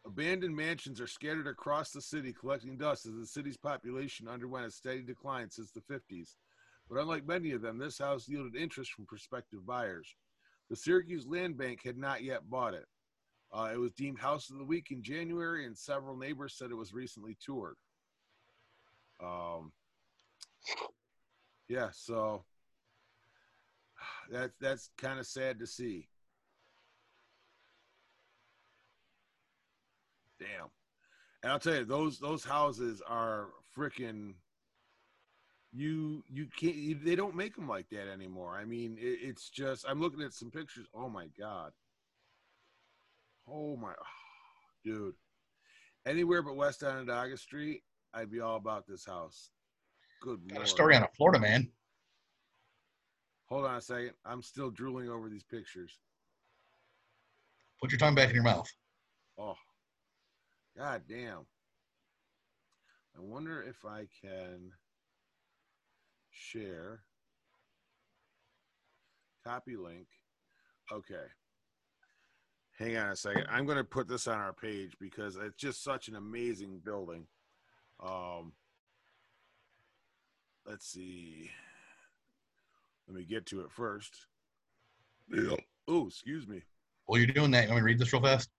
[0.05, 4.71] abandoned mansions are scattered across the city, collecting dust as the city's population underwent a
[4.71, 6.35] steady decline since the 50s.
[6.89, 10.13] But unlike many of them, this house yielded interest from prospective buyers.
[10.69, 12.85] The Syracuse Land Bank had not yet bought it.
[13.53, 16.75] Uh, it was deemed House of the Week in January, and several neighbors said it
[16.75, 17.75] was recently toured.
[19.23, 19.71] Um,
[21.69, 22.43] yeah, so
[24.31, 26.07] that's that's kind of sad to see.
[30.39, 30.69] Damn.
[31.43, 34.33] And I'll tell you, those those houses are freaking.
[35.75, 36.75] You you can't.
[36.75, 38.57] You, they don't make them like that anymore.
[38.57, 39.85] I mean, it, it's just.
[39.87, 40.87] I'm looking at some pictures.
[40.95, 41.73] Oh my god.
[43.45, 44.05] Oh my, ah,
[44.85, 45.15] dude.
[46.07, 47.83] Anywhere but West Onondaga Street,
[48.13, 49.49] I'd be all about this house.
[50.21, 51.69] Good Got a story on a Florida man.
[53.47, 54.13] Hold on a second.
[54.25, 55.99] I'm still drooling over these pictures.
[57.81, 58.71] Put your tongue back in your mouth.
[59.37, 59.55] Oh,
[60.77, 61.45] god damn.
[63.15, 64.71] I wonder if I can
[66.35, 67.01] share.
[69.43, 70.07] Copy link.
[70.91, 71.25] Okay.
[72.77, 73.45] Hang on a second.
[73.49, 77.25] I'm going to put this on our page because it's just such an amazing building.
[78.03, 78.51] Um,
[80.67, 81.49] let's see.
[83.07, 84.13] Let me get to it first.
[85.31, 85.55] Yeah.
[85.87, 86.63] Oh, excuse me.
[87.07, 88.49] Well, you're doing that, you want me to read this real fast?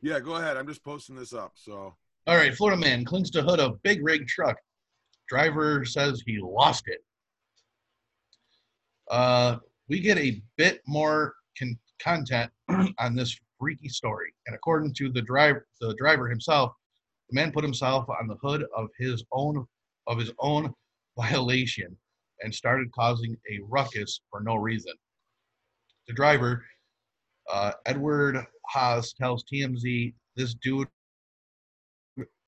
[0.00, 0.56] Yeah, go ahead.
[0.56, 1.52] I'm just posting this up.
[1.54, 1.94] So,
[2.26, 4.56] All right, Florida man clings to hood of big rig truck.
[5.28, 7.00] Driver says he lost it.
[9.10, 9.56] Uh,
[9.88, 12.50] we get a bit more con- content
[12.98, 16.72] on this freaky story, and according to the driver, the driver himself,
[17.30, 19.66] the man put himself on the hood of his own
[20.06, 20.72] of his own
[21.18, 21.96] violation
[22.42, 24.92] and started causing a ruckus for no reason.
[26.06, 26.64] The driver,
[27.50, 30.86] uh, Edward Haas, tells TMZ this dude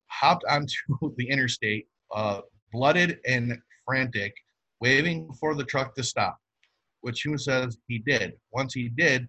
[0.09, 0.75] hopped onto
[1.17, 2.41] the interstate, uh,
[2.73, 4.35] blooded and frantic,
[4.81, 6.39] waving for the truck to stop,
[7.09, 8.35] which Hughes says he did.
[8.53, 9.27] Once he did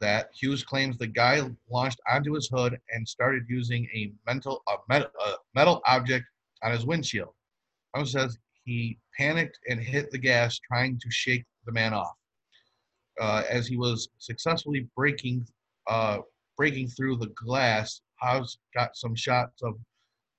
[0.00, 4.76] that, Hughes claims the guy launched onto his hood and started using a mental a
[4.88, 6.24] metal, a metal object
[6.62, 7.34] on his windshield.
[7.94, 12.16] Hughes says he panicked and hit the gas, trying to shake the man off.
[13.20, 15.46] Uh, as he was successfully breaking
[15.88, 16.20] uh,
[16.56, 19.74] breaking through the glass, House got some shots of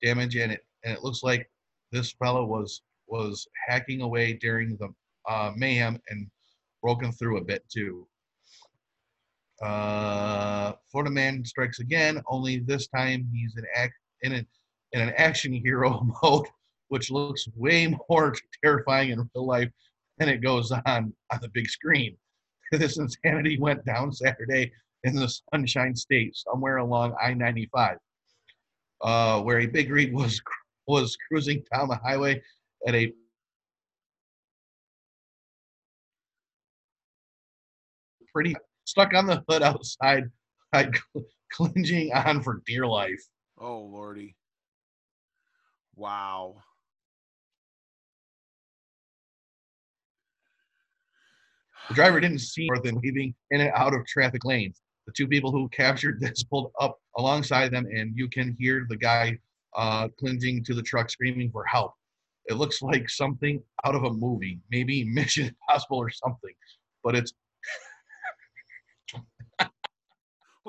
[0.02, 1.48] damage in it, and it looks like
[1.92, 4.90] this fellow was was hacking away during the
[5.28, 6.28] uh, mayhem and
[6.82, 8.08] broken through a bit too.
[9.62, 14.48] Uh, Florida man strikes again, only this time he's in act in an
[14.94, 16.48] in an action hero mode,
[16.88, 19.70] which looks way more terrifying in real life
[20.18, 22.16] than it goes on on the big screen.
[22.72, 24.72] This insanity went down Saturday
[25.04, 27.98] in the Sunshine State, somewhere along I-95,
[29.02, 30.40] uh, where a big rig was
[30.88, 32.42] was cruising down the highway
[32.86, 33.12] at a
[38.34, 40.26] pretty stuck on the hood outside,
[40.74, 41.00] like,
[41.52, 43.22] clinging on for dear life.
[43.58, 44.36] oh lordy.
[45.96, 46.56] Wow.
[51.90, 54.80] The driver didn't see more than weaving in and out of traffic lanes.
[55.08, 58.96] The two people who captured this pulled up alongside them, and you can hear the
[58.96, 59.40] guy
[59.76, 61.94] uh, clinging to the truck screaming for help.
[62.46, 66.54] It looks like something out of a movie, maybe Mission Impossible or something,
[67.04, 67.34] but it's
[69.60, 69.68] I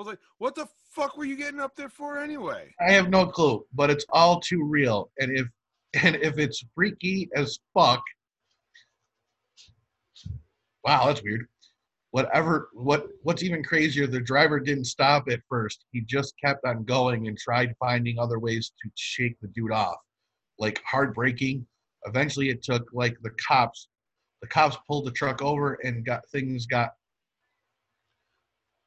[0.01, 2.75] was like, what the fuck were you getting up there for anyway?
[2.81, 5.11] I have no clue, but it's all too real.
[5.19, 5.47] And if
[6.03, 8.03] and if it's freaky as fuck,
[10.85, 11.47] wow, that's weird.
[12.13, 14.07] Whatever, what what's even crazier?
[14.07, 15.85] The driver didn't stop at first.
[15.93, 19.99] He just kept on going and tried finding other ways to shake the dude off,
[20.59, 21.67] like hard braking.
[22.07, 23.89] Eventually, it took like the cops.
[24.43, 26.93] The cops pulled the truck over and got things got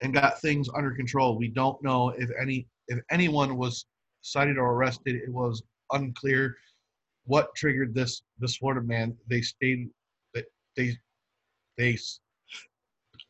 [0.03, 1.37] and got things under control.
[1.37, 3.85] We don't know if any if anyone was
[4.21, 5.15] cited or arrested.
[5.15, 6.55] It was unclear
[7.25, 9.17] what triggered this this Florida man.
[9.27, 9.89] They stayed
[10.75, 10.95] they
[11.77, 11.97] they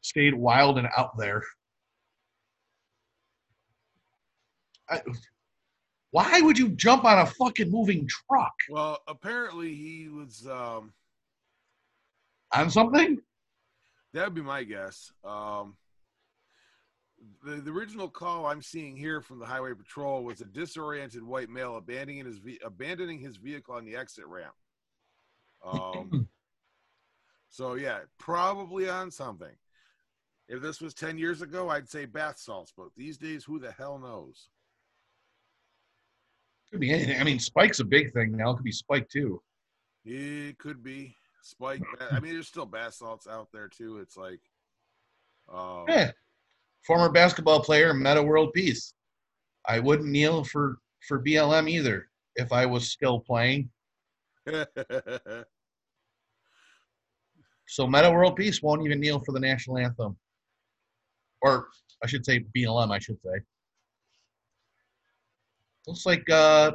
[0.01, 1.43] stayed wild and out there.
[4.89, 5.01] I,
[6.11, 10.47] why would you jump on a fucking moving truck Well, apparently he was.
[10.47, 10.93] um
[12.53, 13.19] on something?
[14.13, 15.11] That would be my guess.
[15.23, 15.75] Um,
[17.43, 21.49] the, the original call I'm seeing here from the highway patrol was a disoriented white
[21.49, 24.53] male abandoning his ve- abandoning his vehicle on the exit ramp.
[25.65, 26.27] Um,
[27.49, 29.55] so yeah, probably on something.
[30.49, 33.71] If this was ten years ago, I'd say bath salts, but these days, who the
[33.71, 34.49] hell knows?
[36.69, 37.19] Could be anything.
[37.19, 38.51] I mean, Spike's a big thing now.
[38.51, 39.41] It could be Spike too.
[40.05, 41.81] It could be Spike.
[42.11, 43.99] I mean, there's still bath salts out there too.
[43.99, 44.41] It's like,
[45.53, 46.11] um, Yeah.
[46.85, 48.93] Former basketball player, Metta World Peace.
[49.67, 50.77] I wouldn't kneel for
[51.07, 53.69] for BLM either if I was still playing.
[57.65, 60.15] So Metta World Peace won't even kneel for the national anthem,
[61.41, 61.69] or
[62.03, 62.91] I should say BLM.
[62.91, 63.41] I should say.
[65.87, 66.73] Looks like uh,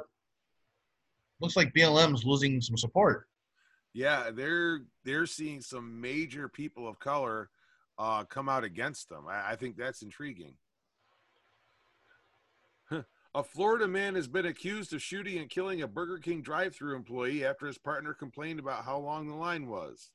[1.41, 3.29] looks like BLM's losing some support.
[3.95, 7.51] yeah, they're they're seeing some major people of color
[7.99, 9.25] uh, come out against them.
[9.29, 10.55] I, I think that's intriguing.
[13.35, 17.45] A Florida man has been accused of shooting and killing a Burger King drive-through employee
[17.45, 20.11] after his partner complained about how long the line was.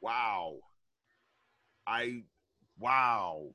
[0.00, 0.56] Wow.
[1.86, 2.24] I
[2.76, 3.54] wow.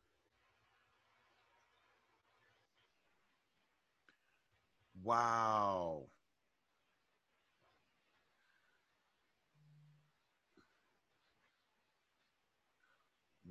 [5.04, 6.06] Wow.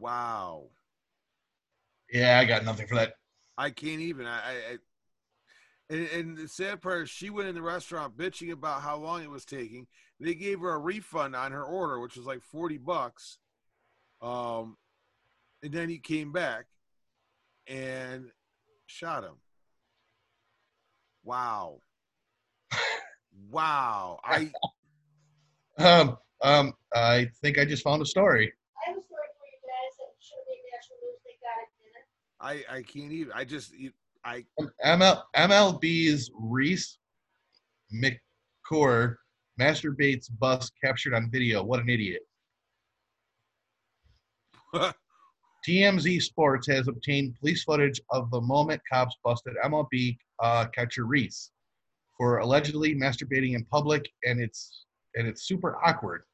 [0.02, 0.64] Wow.
[2.12, 3.14] Yeah, I got nothing for that.
[3.56, 4.26] I can't even.
[4.26, 4.78] I, I,
[5.90, 9.22] and, and the sad part is she went in the restaurant bitching about how long
[9.22, 9.86] it was taking.
[10.18, 13.38] They gave her a refund on her order, which was like 40 bucks.
[14.20, 14.76] Um,
[15.62, 16.64] and then he came back
[17.68, 18.26] and
[18.86, 19.36] shot him.
[21.22, 21.78] Wow.
[23.52, 24.18] Wow.
[24.24, 24.50] I
[25.78, 28.46] Um, um, I think I just found a story.
[28.46, 28.61] I have a story
[32.42, 33.32] I I can't even.
[33.32, 33.72] I just
[34.24, 34.44] I
[34.84, 36.98] ML, MLB's Reese
[37.94, 39.16] McGuire
[39.60, 41.62] masturbates bus captured on video.
[41.62, 42.22] What an idiot.
[45.68, 51.52] TMZ Sports has obtained police footage of the moment cops busted MLB uh, catcher Reese
[52.16, 56.24] for allegedly masturbating in public, and it's and it's super awkward.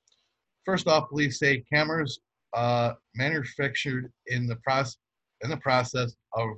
[0.64, 2.20] First off, police say cameras
[2.54, 4.96] uh, manufactured in the process
[5.42, 6.48] in the process of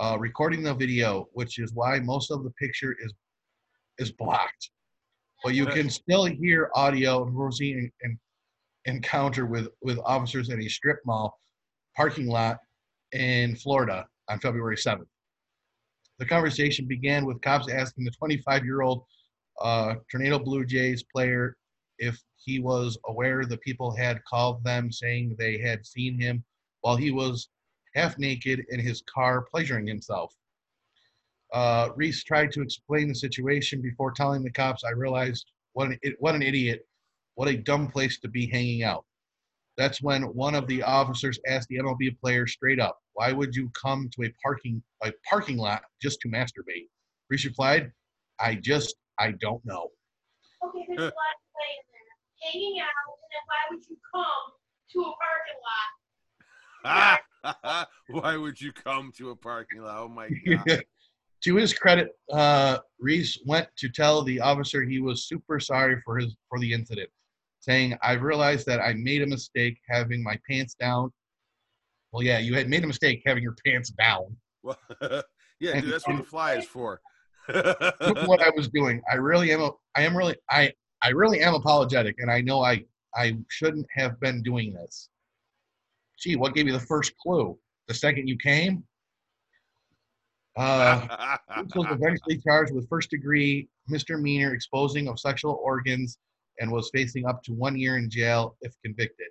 [0.00, 3.12] uh, recording the video, which is why most of the picture is
[3.98, 4.70] is blocked.
[5.44, 8.20] But you can still hear audio en- en-
[8.86, 11.38] encounter with with officers in a strip mall
[11.96, 12.58] parking lot
[13.12, 15.06] in Florida on February 7th.
[16.18, 19.04] The conversation began with cops asking the 25 year old
[19.60, 21.56] uh, Toronto Blue Jays player
[21.98, 26.42] if he was aware the people had called them saying they had seen him
[26.80, 27.48] while he was
[27.94, 30.34] half naked in his car pleasuring himself.
[31.52, 35.98] Uh, Reese tried to explain the situation before telling the cops, I realized what an,
[36.18, 36.86] what an idiot,
[37.34, 39.04] what a dumb place to be hanging out.
[39.76, 43.70] That's when one of the officers asked the MLB player straight up, "Why would you
[43.70, 46.88] come to a parking a parking lot just to masturbate?"
[47.30, 47.92] Reese replied,
[48.38, 49.90] "I just I don't know."
[50.62, 51.14] Okay, there's a lot of
[51.54, 52.52] play in there.
[52.52, 54.52] Hanging out, and then why would you come
[54.92, 57.20] to a parking lot?
[58.08, 59.98] Why would you come to a parking lot?
[59.98, 60.28] Oh my
[60.66, 60.82] god.
[61.44, 66.18] to his credit, uh, Reese went to tell the officer he was super sorry for
[66.18, 67.08] his for the incident,
[67.60, 71.12] saying, "I realized that I made a mistake having my pants down."
[72.12, 74.36] Well, yeah, you had made a mistake having your pants down.
[74.62, 74.78] Well,
[75.60, 77.00] yeah, dude, that's what the fly is for.
[77.46, 79.00] What I was doing.
[79.10, 79.70] I really am.
[79.96, 80.36] I am really.
[80.50, 80.72] I.
[81.02, 82.84] I really am apologetic, and I know I.
[83.16, 85.08] I shouldn't have been doing this.
[86.20, 87.58] Gee, what gave you the first clue?
[87.88, 88.84] The second you came.
[90.56, 91.36] Uh,
[91.74, 96.18] was eventually charged with first degree misdemeanor exposing of sexual organs
[96.60, 99.28] and was facing up to one year in jail if convicted.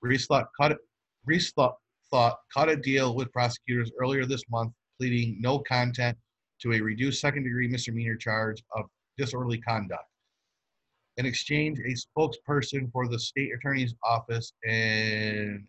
[0.00, 0.76] Reese thought cut
[1.24, 1.76] Reese thought,
[2.10, 6.18] thought cut a deal with prosecutors earlier this month, pleading no content
[6.60, 8.86] to a reduced second degree misdemeanor charge of
[9.16, 10.04] disorderly conduct.
[11.18, 15.66] In exchange, a spokesperson for the state attorney's office in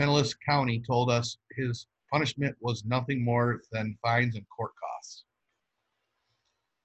[0.00, 5.24] Pinellas County told us his punishment was nothing more than fines and court costs.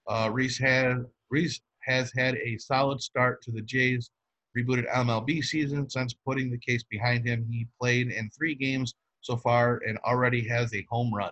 [0.07, 4.11] Uh, Reese had Reese has had a solid start to the Jays'
[4.57, 7.47] rebooted MLB season since putting the case behind him.
[7.49, 11.31] He played in three games so far and already has a home run.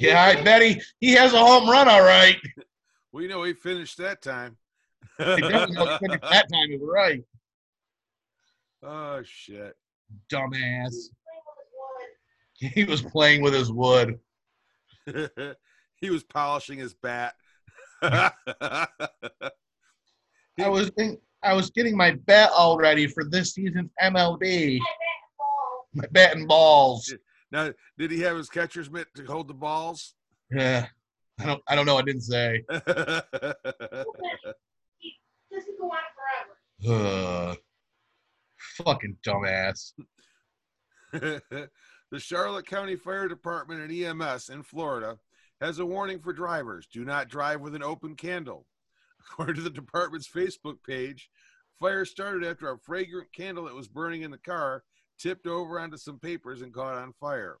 [0.00, 2.36] Yeah, I bet he, he has a home run, all right.
[3.12, 4.56] we know he finished that time.
[5.18, 7.22] I definitely he finished that time is right.
[8.82, 9.76] oh shit.
[10.32, 10.94] Dumbass.
[11.10, 12.74] Playing with his wood.
[12.74, 14.18] He was playing with his wood.
[16.00, 17.34] he was polishing his bat.
[18.02, 18.30] I
[20.60, 24.78] I was think, I was getting my bat all ready for this season's MLB.
[24.80, 24.84] I.
[25.94, 27.12] My bat and balls.
[27.50, 30.14] now, did he have his catcher's mitt to hold the balls?
[30.50, 30.86] Yeah.
[31.40, 32.62] I don't I don't know, I didn't say.
[35.50, 35.98] This could go on
[36.84, 37.56] forever.
[38.84, 39.92] Fucking dumbass.
[41.12, 41.70] the
[42.18, 45.18] Charlotte County Fire Department and EMS in Florida
[45.60, 48.66] has a warning for drivers do not drive with an open candle.
[49.32, 51.28] According to the department's Facebook page,
[51.78, 54.84] fire started after a fragrant candle that was burning in the car
[55.18, 57.56] tipped over onto some papers and caught on fire.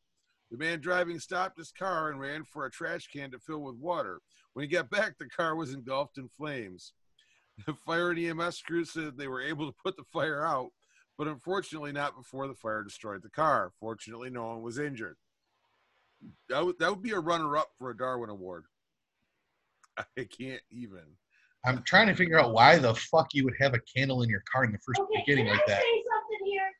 [0.50, 3.74] The man driving stopped his car and ran for a trash can to fill with
[3.76, 4.20] water.
[4.52, 6.92] When he got back, the car was engulfed in flames.
[7.66, 10.70] The fire and EMS crews said they were able to put the fire out,
[11.18, 13.72] but unfortunately not before the fire destroyed the car.
[13.80, 15.16] Fortunately, no one was injured.
[16.48, 18.64] That would, that would be a runner up for a Darwin Award.
[19.98, 21.02] I can't even.
[21.66, 24.42] I'm trying to figure out why the fuck you would have a candle in your
[24.50, 25.82] car in the first Okay, beginning can like I that.
[25.82, 26.70] say something here?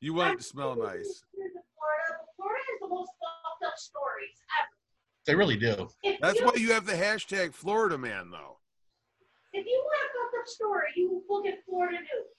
[0.00, 1.24] You want it to smell nice.
[1.34, 2.22] Florida.
[2.36, 4.70] Florida has the most fucked up stories ever.
[5.26, 5.88] They really do.
[6.04, 8.58] If That's you, why you have the hashtag Florida Man, though.
[9.52, 12.29] if you want a fucked up story, you look at Florida news.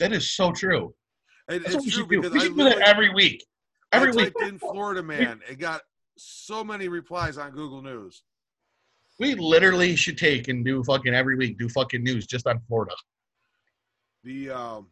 [0.00, 0.94] That is so true.
[1.48, 2.20] And That's what it's we true should do.
[2.22, 3.44] because We should do that every week.
[3.92, 4.34] Every I week.
[4.38, 5.40] typed in Florida Man.
[5.48, 5.80] It got
[6.16, 8.22] so many replies on Google News.
[9.18, 12.94] We literally should take and do fucking every week, do fucking news just on Florida.
[14.24, 14.88] The um,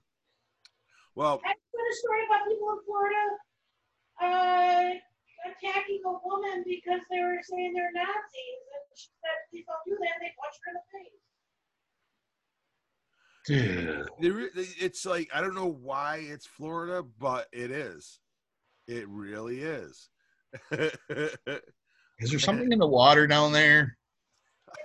[1.14, 3.24] well, I read a story about people in Florida
[4.22, 4.90] uh,
[5.50, 9.94] attacking a woman because they were saying they're Nazis, and she said, "Please don't do
[10.00, 11.25] that." And they punched her in the face.
[13.46, 14.08] Dude.
[14.18, 18.18] it's like I don't know why it's Florida, but it is.
[18.88, 20.08] It really is.
[20.70, 23.98] Is there something in the water down there?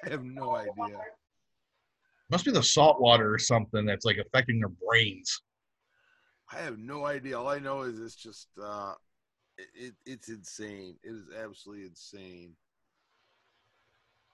[0.05, 0.99] I have no idea.
[2.29, 5.41] Must be the salt water or something that's like affecting their brains.
[6.51, 7.39] I have no idea.
[7.39, 8.93] All I know is it's just uh,
[9.57, 10.97] it, it it's insane.
[11.03, 12.55] It is absolutely insane.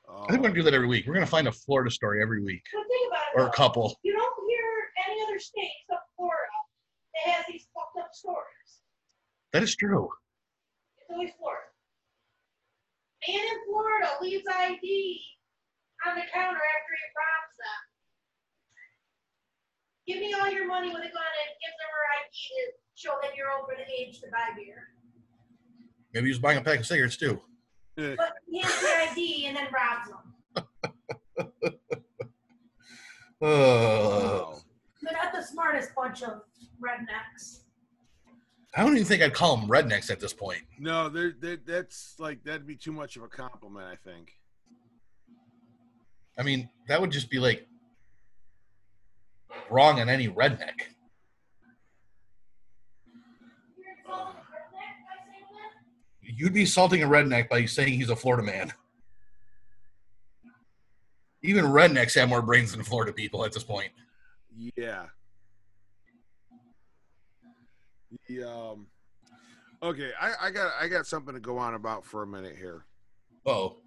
[0.09, 1.05] Oh, I think we're gonna do that every week.
[1.07, 3.39] We're gonna find a Florida story every week So think about it.
[3.41, 3.97] or a couple.
[4.03, 4.65] You don't hear
[5.09, 6.57] any other state except Florida
[7.25, 8.81] that has these fucked up stories.
[9.53, 10.09] That is true.
[10.99, 11.63] It's always Florida.
[13.27, 15.21] Man in Florida leaves ID
[16.05, 17.81] on the counter after he robs them.
[20.07, 23.15] Give me all your money with a gun and gives them her ID to show
[23.21, 24.87] that you're over the age to buy beer.
[26.13, 27.41] Maybe he was buying a pack of cigarettes too.
[27.97, 31.73] But he hands the ID and then robs them.
[33.39, 34.59] Wow.
[35.01, 36.41] They're not the smartest bunch of
[36.81, 37.61] rednecks.
[38.75, 40.61] I don't even think I'd call them rednecks at this point.
[40.79, 43.87] No, they're, they're, that's like that'd be too much of a compliment.
[43.87, 44.33] I think.
[46.37, 47.67] I mean, that would just be like
[49.71, 50.93] wrong on any redneck.
[53.75, 55.71] You're insulting a redneck by saying that?
[56.37, 58.71] You'd be insulting a redneck by saying he's a Florida man.
[61.41, 63.91] Even rednecks have more brains than Florida people at this point.
[64.75, 65.05] Yeah.
[68.27, 68.87] The um.
[69.81, 72.85] Okay, I, I got I got something to go on about for a minute here.
[73.45, 73.77] Oh,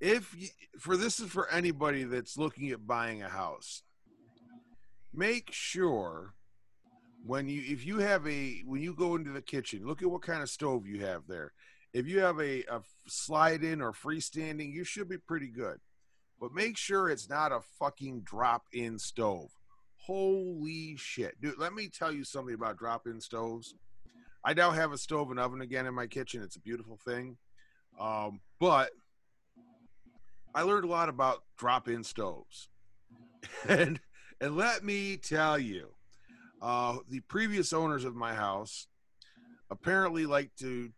[0.00, 0.48] if y
[0.78, 3.82] for this is for anybody that's looking at buying a house
[5.14, 6.34] make sure
[7.26, 10.22] when you if you have a when you go into the kitchen look at what
[10.22, 11.52] kind of stove you have there.
[11.92, 15.78] If you have a, a slide in or freestanding you should be pretty good.
[16.38, 19.50] But make sure it's not a fucking drop in stove.
[19.96, 21.40] Holy shit.
[21.40, 23.74] Dude let me tell you something about drop in stoves.
[24.44, 26.42] I now have a stove and oven again in my kitchen.
[26.42, 27.36] It's a beautiful thing.
[27.98, 28.90] Um, but
[30.54, 32.68] I learned a lot about drop-in stoves,
[33.68, 34.00] and
[34.40, 35.95] and let me tell you,
[36.62, 38.88] uh, the previous owners of my house
[39.70, 40.90] apparently like to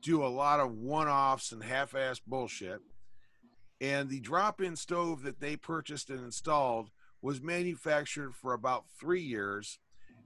[0.00, 2.80] do a lot of one-offs and half-ass bullshit.
[3.80, 9.78] And the drop-in stove that they purchased and installed was manufactured for about three years,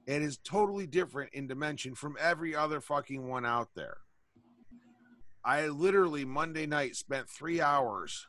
[0.07, 3.99] and is totally different in dimension from every other fucking one out there.
[5.45, 8.27] I literally Monday night spent three hours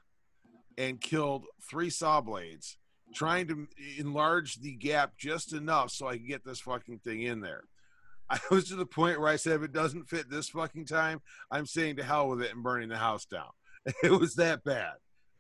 [0.78, 2.78] and killed three saw blades
[3.14, 7.42] trying to enlarge the gap just enough so I could get this fucking thing in
[7.42, 7.64] there.
[8.30, 11.22] I was to the point where I said, if it doesn't fit this fucking time,
[11.50, 13.50] I'm saying to hell with it and burning the house down.
[14.04, 14.98] It was that bad.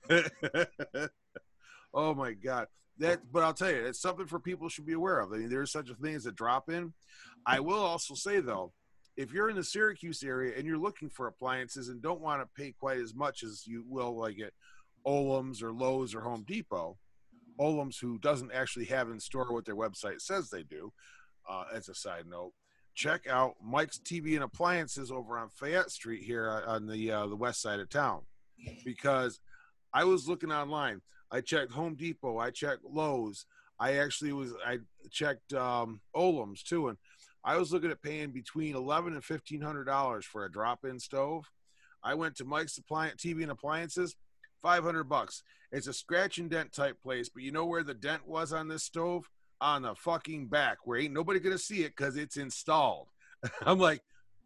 [1.93, 2.67] oh my god.
[2.97, 5.32] That, but I'll tell you, it's something for people should be aware of.
[5.32, 6.93] I mean, there's such a thing as a drop in.
[7.45, 8.74] I will also say though,
[9.17, 12.61] if you're in the Syracuse area and you're looking for appliances and don't want to
[12.61, 14.53] pay quite as much as you will like at
[15.05, 16.97] Olum's or Lowe's or Home Depot,
[17.60, 20.93] Olum's who doesn't actually have in store what their website says they do,
[21.49, 22.53] uh, as a side note,
[22.95, 27.36] check out Mike's TV and Appliances over on Fayette Street here on the uh, the
[27.36, 28.22] west side of town,
[28.86, 29.39] because
[29.93, 31.01] I was looking online.
[31.32, 32.38] I checked Home Depot.
[32.38, 33.45] I checked Lowe's.
[33.80, 34.80] I actually was I
[35.12, 36.97] checked um, Olum's too, and
[37.43, 41.45] I was looking at paying between eleven and fifteen hundred dollars for a drop-in stove.
[42.03, 44.16] I went to Mike's Appliance TV and Appliances,
[44.62, 45.43] five hundred bucks.
[45.72, 48.68] It's a scratch and dent type place, but you know where the dent was on
[48.68, 49.30] this stove?
[49.62, 53.10] On the fucking back, where ain't nobody gonna see it because it's installed.
[53.66, 54.01] I'm like,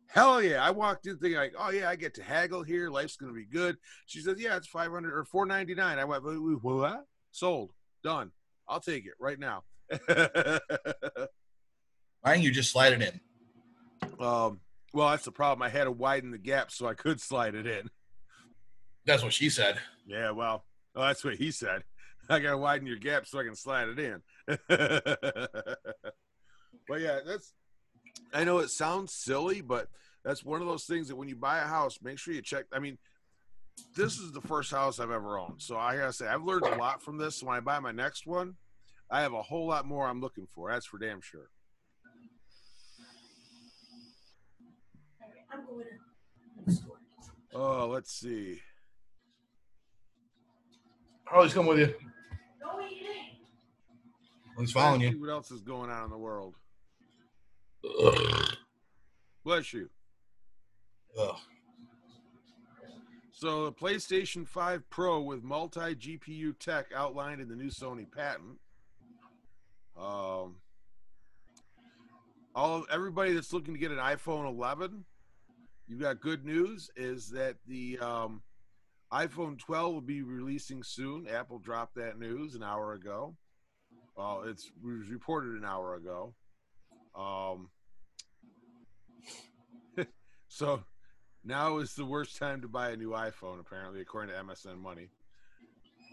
[0.08, 0.64] hell yeah!
[0.64, 2.90] I walked in thinking like, oh yeah, I get to haggle here.
[2.90, 3.78] Life's gonna be good.
[4.08, 6.00] She says, yeah, it's five hundred or four ninety nine.
[6.00, 7.06] I went, what?
[7.32, 7.72] Sold,
[8.04, 8.32] done.
[8.68, 9.64] I'll take it right now.
[12.24, 13.20] Why don't you just slide it in?
[14.20, 14.62] um,
[14.94, 15.64] well, that's the problem.
[15.64, 17.90] I had to widen the gap so I could slide it in.
[19.06, 19.78] That's what she said.
[20.06, 20.64] Yeah, well,
[20.96, 21.84] well that's what he said.
[22.30, 24.22] I gotta widen your gap so I can slide it in.
[26.88, 27.54] but yeah, that's.
[28.34, 29.90] I know it sounds silly, but
[30.24, 32.66] that's one of those things that when you buy a house, make sure you check.
[32.72, 32.98] I mean,
[33.96, 36.78] this is the first house I've ever owned, so I gotta say I've learned a
[36.78, 37.38] lot from this.
[37.38, 38.56] So when I buy my next one,
[39.10, 40.72] I have a whole lot more I'm looking for.
[40.72, 41.50] That's for damn sure.
[45.54, 45.86] I'm going
[46.66, 46.98] to store.
[47.54, 48.60] Oh, let's see.
[51.34, 51.96] Harley's coming with you.
[52.62, 54.60] No, he ain't.
[54.60, 55.20] He's following you.
[55.20, 56.54] What else is going on in the world?
[58.06, 58.56] Ugh.
[59.44, 59.90] Bless you.
[61.20, 61.36] Ugh.
[63.32, 68.60] So the PlayStation 5 Pro with multi GPU tech outlined in the new Sony patent.
[69.98, 70.58] Um,
[72.54, 75.04] all everybody that's looking to get an iPhone 11,
[75.88, 76.92] you've got good news.
[76.96, 78.44] Is that the um,
[79.14, 81.28] iPhone 12 will be releasing soon?
[81.28, 83.36] Apple dropped that news an hour ago.
[84.18, 86.34] Well, it's it was reported an hour ago.
[87.16, 87.70] Um,
[90.48, 90.84] so
[91.44, 95.10] now is the worst time to buy a new iPhone, apparently, according to MSN Money.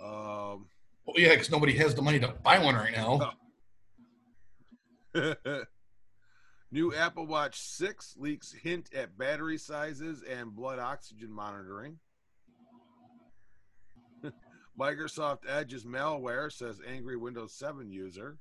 [0.03, 0.67] Um,
[1.07, 3.33] Well, yeah, because nobody has the money to buy one right now.
[6.71, 11.99] new Apple Watch 6 leaks hint at battery sizes and blood oxygen monitoring.
[14.79, 18.39] Microsoft Edge is malware says angry Windows 7 user.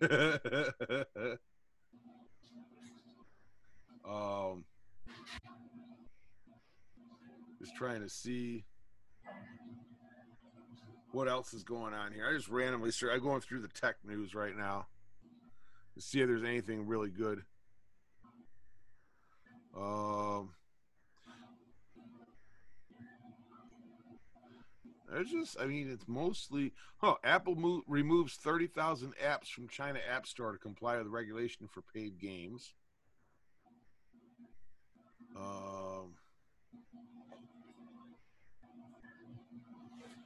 [4.08, 4.64] um,
[7.60, 8.64] just trying to see
[11.12, 12.26] what else is going on here.
[12.28, 13.14] I just randomly start.
[13.14, 14.86] I'm going through the tech news right now
[15.94, 17.42] to see if there's anything really good.
[19.76, 20.50] Um,
[25.10, 26.72] there's just, I mean, it's mostly.
[27.02, 31.82] Oh, Apple mo- removes 30,000 apps from China App Store to comply with regulation for
[31.82, 32.74] paid games.
[35.36, 36.14] Um,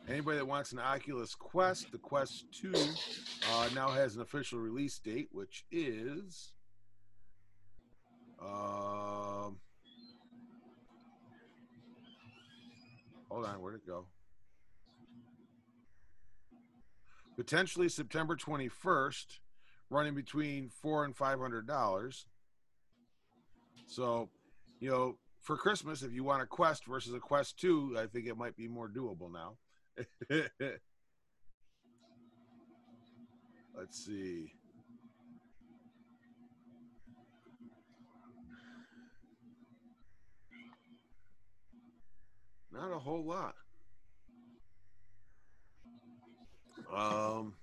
[0.08, 2.72] anybody that wants an Oculus Quest, the Quest 2
[3.52, 6.52] uh, now has an official release date, which is.
[8.40, 9.56] Um,
[13.30, 14.06] hold on, where'd it go?
[17.36, 19.38] Potentially September 21st,
[19.90, 22.26] running between four and five hundred dollars.
[23.86, 24.28] So,
[24.80, 28.26] you know, for Christmas, if you want a Quest versus a Quest 2, I think
[28.26, 29.56] it might be more doable now.
[33.76, 34.52] Let's see.
[42.72, 43.54] Not a whole lot.
[46.94, 47.54] Um,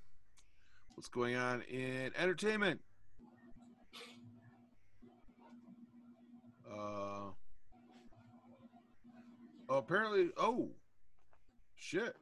[0.95, 2.81] what's going on in entertainment?
[6.69, 7.31] Uh,
[9.69, 10.71] oh, apparently, oh,
[11.75, 12.15] shit.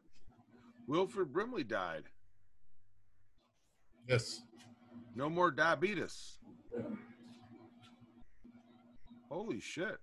[0.87, 2.03] Wilford Brimley died.
[4.07, 4.41] Yes.
[5.15, 6.37] No more diabetes.
[9.29, 9.97] Holy shit.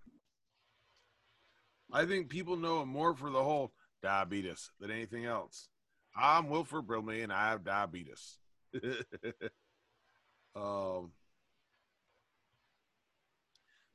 [1.93, 5.69] I think people know him more for the whole diabetes than anything else.
[6.17, 8.39] I'm Wilford Brimley and I have diabetes.
[10.57, 11.13] um,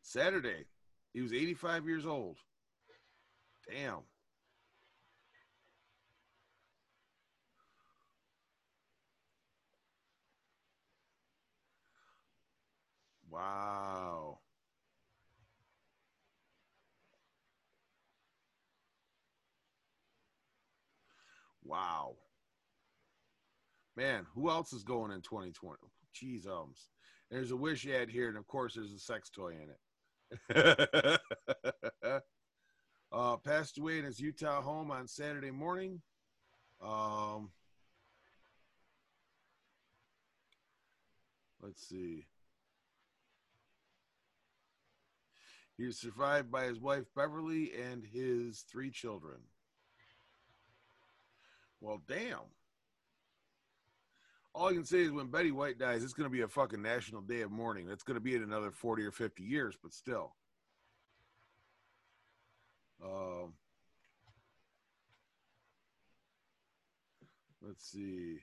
[0.04, 0.66] Saturday,
[1.14, 2.38] he was 85 years old.
[3.70, 4.02] Damn.
[13.30, 14.40] Wow.
[21.72, 22.16] Wow.
[23.96, 25.78] Man, who else is going in 2020?
[26.14, 26.90] Jeez, ums.
[27.30, 29.70] There's a wish ad here, and of course, there's a sex toy in
[30.54, 32.02] it.
[33.14, 36.02] uh, passed away in his Utah home on Saturday morning.
[36.86, 37.52] Um,
[41.62, 42.26] let's see.
[45.78, 49.38] He was survived by his wife Beverly and his three children.
[51.82, 52.38] Well, damn.
[54.54, 56.82] All I can say is when Betty White dies, it's going to be a fucking
[56.82, 57.88] national day of mourning.
[57.88, 60.36] That's going to be in another 40 or 50 years, but still.
[63.04, 63.54] Um,
[67.66, 68.40] let's see.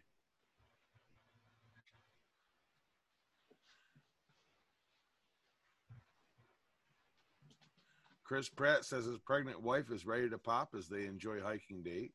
[8.25, 12.13] Chris Pratt says his pregnant wife is ready to pop as they enjoy hiking date.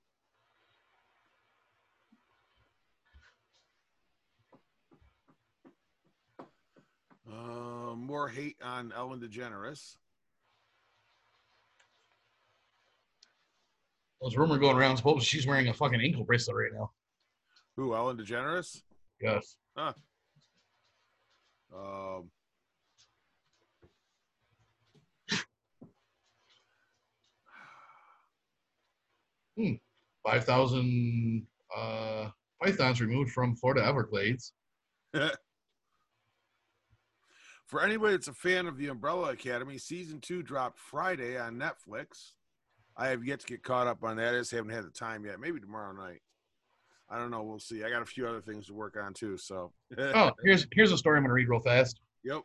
[7.33, 9.95] Uh, more hate on Ellen DeGeneres.
[14.21, 14.97] There's a rumor going around.
[14.97, 16.91] Suppose she's wearing a fucking ankle bracelet right now.
[17.75, 17.95] Who?
[17.95, 18.83] Ellen DeGeneres?
[19.21, 19.57] Yes.
[19.75, 19.93] Huh.
[21.75, 22.29] Um,
[29.57, 29.73] hmm.
[30.23, 32.29] Five thousand uh,
[32.61, 34.53] pythons removed from Florida Everglades.
[37.73, 42.33] for anybody that's a fan of the Umbrella Academy, season two dropped Friday on Netflix.
[42.95, 44.35] I have yet to get caught up on that.
[44.35, 45.39] I just haven't had the time yet.
[45.39, 46.21] Maybe tomorrow night.
[47.09, 47.41] I don't know.
[47.41, 47.83] We'll see.
[47.83, 49.37] I got a few other things to work on too.
[49.37, 49.71] So.
[49.97, 51.99] Oh, here's here's a story I'm gonna read real fast.
[52.23, 52.43] Yep.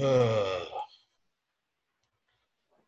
[0.00, 0.60] Uh,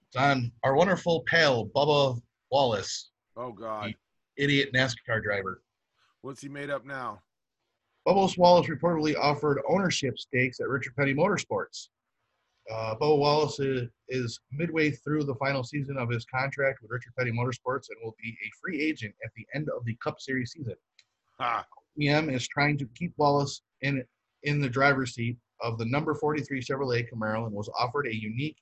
[0.07, 2.18] it's on our wonderful pal Bubba
[2.51, 3.95] Wallace, Oh God.
[4.39, 5.61] idiot NASCAR driver.
[6.23, 7.20] What's he made up now?
[8.07, 11.89] Bubba Wallace reportedly offered ownership stakes at Richard Petty Motorsports.
[12.71, 17.13] Uh, Bubba Wallace is, is midway through the final season of his contract with Richard
[17.17, 20.53] Petty Motorsports and will be a free agent at the end of the Cup Series
[20.53, 20.75] season.
[21.39, 21.65] Ha.
[22.01, 24.03] EM is trying to keep Wallace in
[24.45, 28.57] in the driver's seat of the number 43 Chevrolet Camaro and was offered a unique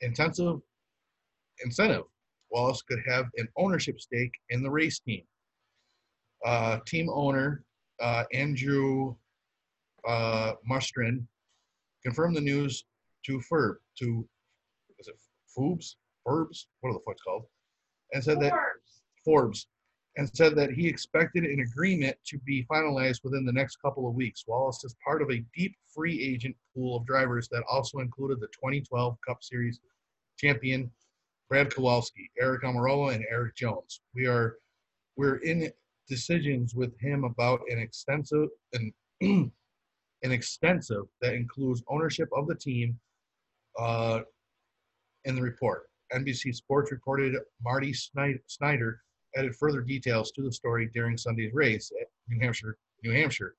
[0.00, 0.60] intensive
[1.64, 2.04] incentive.
[2.50, 5.22] Wallace could have an ownership stake in the race team.
[6.44, 7.64] Uh, team owner
[8.00, 9.14] uh, Andrew
[10.06, 11.26] uh, Murstein
[12.04, 12.84] confirmed the news
[13.26, 14.26] to Ferb to
[14.98, 15.14] is it
[15.54, 17.44] Forbes Forbes what are the fuck's called
[18.12, 19.02] and said that Forbes.
[19.24, 19.66] Forbes
[20.16, 24.14] and said that he expected an agreement to be finalized within the next couple of
[24.14, 24.44] weeks.
[24.46, 28.46] Wallace is part of a deep free agent pool of drivers that also included the
[28.48, 29.80] 2012 Cup Series
[30.38, 30.90] champion
[31.48, 34.00] Brad Keselowski, Aric Almirola, and Erik Jones.
[34.14, 34.58] We are
[35.16, 35.70] we're in
[36.08, 38.92] decisions with him about an extensive an,
[39.22, 39.52] an
[40.32, 42.98] extensive that includes ownership of the team
[43.78, 44.20] uh,
[45.24, 45.84] in the report.
[46.12, 49.00] NBC Sports reported Marty Snider,
[49.36, 53.56] added further details to the story during Sunday's race at New Hampshire, New Hampshire.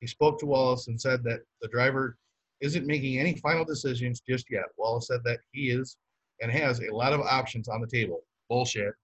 [0.00, 2.16] He spoke to Wallace and said that the driver
[2.60, 4.64] isn't making any final decisions just yet.
[4.76, 5.96] Wallace said that he is
[6.40, 8.20] and has a lot of options on the table.
[8.48, 8.94] Bullshit.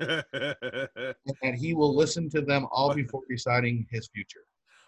[1.42, 4.44] And he will listen to them all before deciding his future.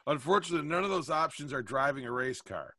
[0.06, 2.74] Unfortunately, none of those options are driving a race car.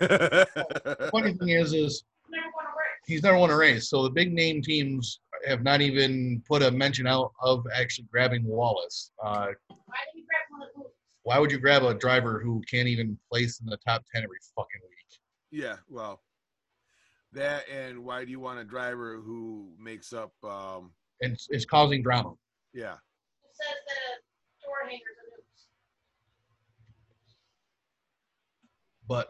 [0.00, 3.04] Funny thing is, is Never won a race.
[3.06, 3.88] he's never won a race.
[3.88, 8.44] So the big name teams have not even put a mention out of actually grabbing
[8.44, 9.12] Wallace.
[9.22, 10.68] Uh, Why you grab one of
[11.22, 14.38] why would you grab a driver who can't even place in the top 10 every
[14.54, 15.20] fucking week?
[15.50, 16.20] yeah, well,
[17.32, 20.32] that and why do you want a driver who makes up?
[20.44, 22.32] Um, And it's, it's causing drama.
[22.74, 25.66] yeah, It says that door hanger's a noose.
[29.08, 29.28] But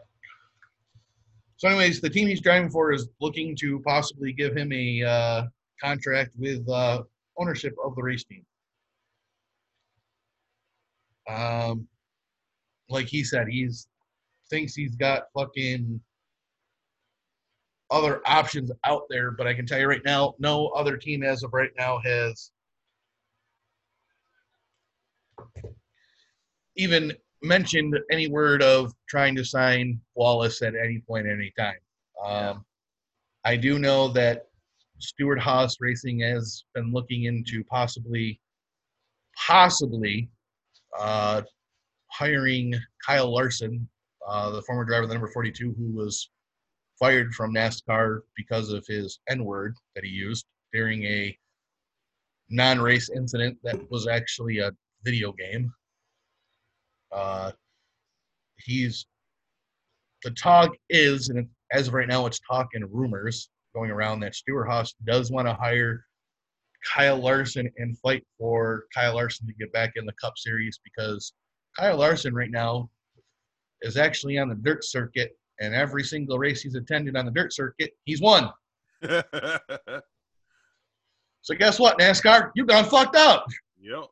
[1.57, 5.43] so, anyways, the team he's driving for is looking to possibly give him a uh,
[5.81, 7.03] contract with uh,
[7.37, 8.45] ownership of the race team.
[11.29, 11.87] Um,
[12.89, 13.87] like he said, he's
[14.49, 15.99] thinks he's got fucking
[17.89, 21.43] other options out there, but I can tell you right now, no other team as
[21.43, 22.51] of right now has
[26.75, 31.75] even mentioned any word of trying to sign Wallace at any point, at any time.
[32.23, 32.65] Um,
[33.45, 34.47] I do know that
[34.99, 38.39] Stewart-Haas Racing has been looking into possibly,
[39.47, 40.29] possibly
[40.99, 41.43] uh,
[42.11, 42.73] hiring
[43.05, 43.87] Kyle Larson,
[44.27, 46.29] uh, the former driver of the number 42, who was
[46.99, 51.37] fired from NASCAR because of his N word that he used during a
[52.49, 54.71] non race incident that was actually a
[55.03, 55.71] video game.
[57.11, 57.51] Uh,
[58.57, 59.05] he's
[60.23, 64.35] the talk is, and as of right now, it's talk and rumors going around that
[64.35, 66.03] Stewart-Haas does want to hire
[66.85, 71.33] Kyle Larson and fight for Kyle Larson to get back in the Cup Series because
[71.77, 72.89] Kyle Larson right now
[73.81, 77.53] is actually on the dirt circuit, and every single race he's attended on the dirt
[77.53, 78.51] circuit, he's won.
[81.47, 82.51] So guess what, NASCAR?
[82.55, 83.45] You done fucked up.
[83.79, 84.03] yep.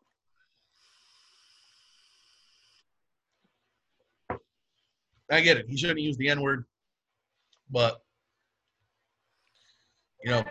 [5.29, 5.65] I get it.
[5.67, 6.63] He shouldn't use the N word,
[7.69, 7.99] but
[10.23, 10.45] you know,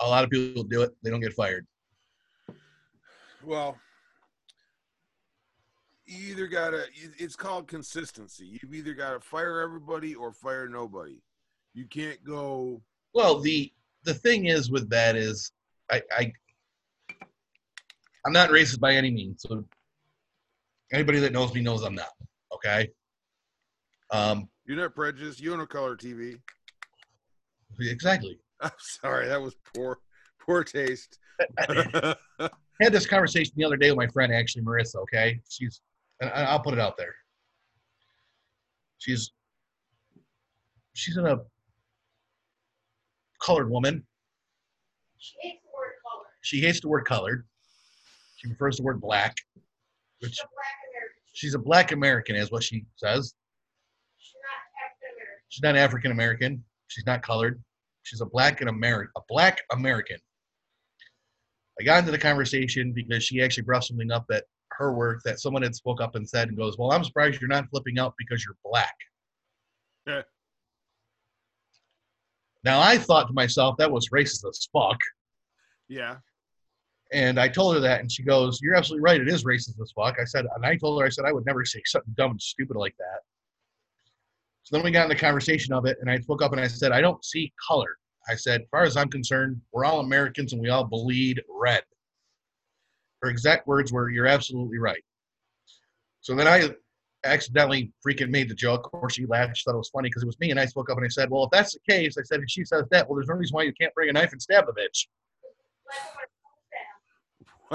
[0.00, 0.90] a lot of people do it.
[1.04, 1.64] They don't get fired.
[3.44, 3.76] Well,
[6.08, 6.84] you either gotta.
[7.18, 8.46] It's called consistency.
[8.46, 11.20] You've either got to fire everybody or fire nobody.
[11.74, 12.82] You can't go.
[13.14, 13.72] Well, the
[14.04, 15.52] the thing is with that is
[15.90, 16.32] I, I
[18.24, 19.42] I'm not racist by any means.
[19.46, 19.64] So
[20.92, 22.10] anybody that knows me knows I'm not.
[22.54, 22.90] Okay.
[24.10, 25.40] Um, You're not prejudiced.
[25.40, 26.38] You a color TV.
[27.78, 28.38] exactly.
[28.60, 29.98] I'm sorry, that was poor,
[30.40, 31.18] poor taste.
[31.58, 32.16] I
[32.80, 34.96] had this conversation the other day with my friend, actually, Marissa.
[34.96, 35.80] Okay, she's,
[36.20, 37.14] and I'll put it out there.
[38.98, 39.30] She's,
[40.94, 41.38] she's in a
[43.42, 44.04] colored woman.
[45.18, 46.26] She hates the word color.
[46.42, 47.46] She hates the word colored.
[48.36, 49.36] She prefers the word black,
[50.20, 51.22] which She's a black American.
[51.32, 53.34] she's a black American, is what she says.
[54.18, 55.46] She's not African American.
[55.48, 56.64] She's not African American.
[56.88, 57.62] She's not colored.
[58.02, 60.18] She's a black and American, a black American.
[61.80, 64.44] I got into the conversation because she actually brought something up at
[64.78, 67.48] her work that someone had spoke up and said and goes, "Well, I'm surprised you're
[67.48, 68.94] not flipping out because you're black."
[70.06, 70.22] Yeah.
[72.64, 74.98] Now I thought to myself that was racist as fuck,
[75.88, 76.16] yeah.
[77.12, 79.20] and I told her that, and she goes, "You're absolutely right.
[79.20, 81.46] It is racist as fuck." I said, and I told her, I said I would
[81.46, 83.20] never say something dumb and stupid like that.
[84.68, 86.66] So then we got in the conversation of it, and I spoke up and I
[86.66, 87.96] said, I don't see color.
[88.28, 91.82] I said, as far as I'm concerned, we're all Americans and we all bleed red.
[93.22, 95.02] Her exact words were, You're absolutely right.
[96.20, 96.70] So then I
[97.24, 99.56] accidentally freaking made the joke, or she laughed.
[99.56, 101.08] She thought it was funny because it was me, and I spoke up and I
[101.08, 103.34] said, Well, if that's the case, I said, if she says that, well, there's no
[103.34, 105.06] reason why you can't bring a knife and stab a bitch.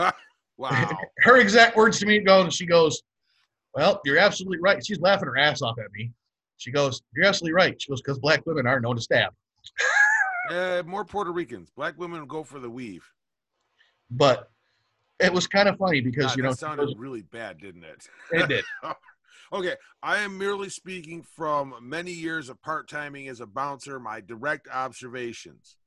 [0.57, 0.97] Wow.
[1.19, 3.01] Her exact words to me go, and she goes,
[3.75, 4.85] Well, you're absolutely right.
[4.85, 6.11] She's laughing her ass off at me.
[6.57, 7.81] She goes, You're absolutely right.
[7.81, 9.33] She goes, Because black women are known to stab.
[10.49, 11.69] Uh, more Puerto Ricans.
[11.69, 13.09] Black women go for the weave.
[14.11, 14.51] But
[15.23, 17.57] it was kind of funny because God, you know that she sounded goes- really bad,
[17.59, 18.07] didn't it?
[18.31, 18.65] it did.
[19.53, 23.99] okay, I am merely speaking from many years of part timing as a bouncer.
[23.99, 25.77] My direct observations.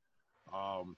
[0.53, 0.95] Um,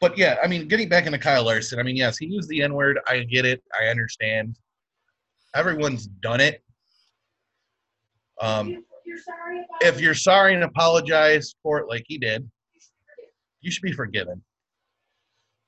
[0.00, 2.62] But yeah, I mean, getting back into Kyle Larson, I mean, yes, he used the
[2.62, 2.98] N word.
[3.08, 3.62] I get it.
[3.78, 4.56] I understand.
[5.54, 6.62] Everyone's done it.
[8.40, 12.80] Um, You- you're sorry if you're sorry and apologize for it like he did, you
[12.80, 13.30] should forgive.
[13.62, 14.44] you should be forgiven.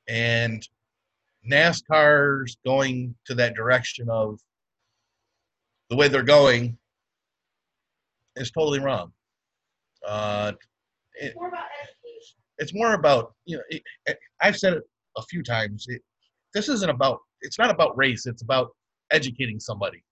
[0.08, 0.68] And
[1.48, 4.38] NASCAR's going to that direction of
[5.88, 6.76] the way they're going
[8.36, 9.12] is totally wrong.
[10.06, 10.52] Uh,
[11.14, 12.36] it, It's more about education.
[12.58, 14.82] it's more about you know it, it- i've said it
[15.18, 16.00] a few times it,
[16.54, 18.68] this isn't about it's not about race it's about
[19.10, 20.02] educating somebody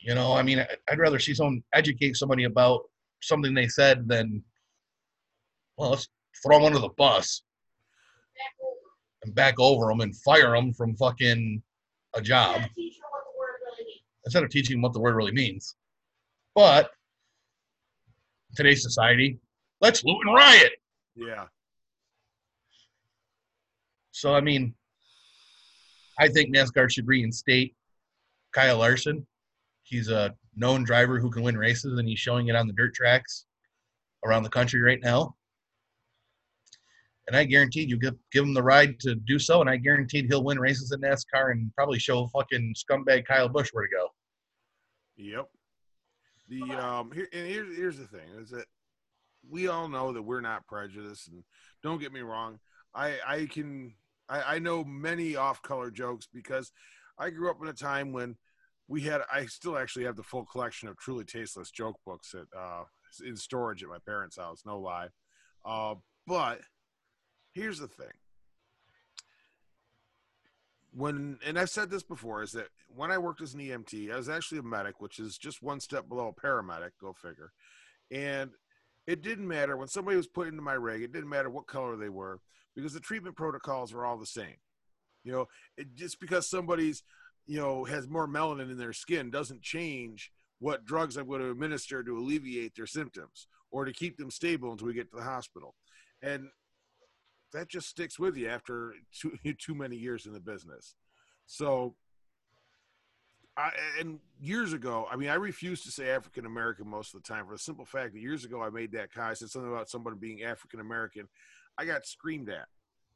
[0.00, 0.58] you know i mean
[0.90, 2.82] i'd rather see someone educate somebody about
[3.22, 4.42] something they said than
[5.78, 6.08] well let's
[6.42, 7.42] throw them under the bus.
[9.26, 11.62] And back over them and fire them from fucking
[12.14, 14.02] a job Gotta teach her what the word really means.
[14.24, 15.76] instead of teaching them what the word really means
[16.54, 16.90] but
[18.54, 19.38] today's society
[19.80, 20.72] let's loot and riot
[21.18, 21.44] yeah.
[24.10, 24.74] So I mean,
[26.18, 27.74] I think NASCAR should reinstate
[28.52, 29.26] Kyle Larson.
[29.82, 32.94] He's a known driver who can win races, and he's showing it on the dirt
[32.94, 33.44] tracks
[34.24, 35.35] around the country right now.
[37.28, 40.26] And I guaranteed you give give him the ride to do so, and I guaranteed
[40.26, 44.08] he'll win races in NASCAR and probably show fucking scumbag Kyle Busch where to go.
[45.16, 45.48] Yep.
[46.48, 48.66] The um here and here's here's the thing is that
[49.48, 51.42] we all know that we're not prejudiced and
[51.82, 52.60] don't get me wrong.
[52.94, 53.94] I I can
[54.28, 56.72] I, I know many off color jokes because
[57.18, 58.36] I grew up in a time when
[58.88, 62.46] we had I still actually have the full collection of truly tasteless joke books at
[62.56, 62.84] uh
[63.24, 65.08] in storage at my parents' house, no lie.
[65.64, 65.94] Uh
[66.26, 66.60] but
[67.56, 68.12] here's the thing.
[70.94, 74.16] When and I've said this before is that when I worked as an EMT, I
[74.16, 77.52] was actually a medic, which is just one step below a paramedic, go figure.
[78.10, 78.50] And
[79.06, 81.96] it didn't matter when somebody was put into my rig, it didn't matter what color
[81.96, 82.40] they were
[82.74, 84.56] because the treatment protocols are all the same.
[85.24, 85.46] You know,
[85.76, 87.02] it, just because somebody's,
[87.46, 91.50] you know, has more melanin in their skin doesn't change what drugs I'm going to
[91.50, 95.22] administer to alleviate their symptoms or to keep them stable until we get to the
[95.22, 95.74] hospital.
[96.22, 96.48] And
[97.56, 100.94] that just sticks with you after too too many years in the business.
[101.46, 101.94] So,
[103.56, 107.28] I, and years ago, I mean, I refused to say African American most of the
[107.28, 109.30] time for the simple fact that years ago I made that comment.
[109.30, 111.28] I said something about somebody being African American.
[111.78, 112.66] I got screamed at,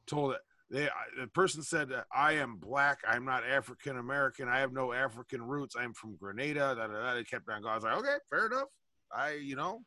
[0.06, 0.88] told that they
[1.20, 3.00] the person said I am black.
[3.06, 4.48] I'm not African American.
[4.48, 5.74] I have no African roots.
[5.78, 6.74] I'm from Grenada.
[6.76, 7.14] Da, da, da.
[7.14, 7.72] They kept on going.
[7.72, 8.68] I was like, okay, fair enough.
[9.12, 9.82] I, you know,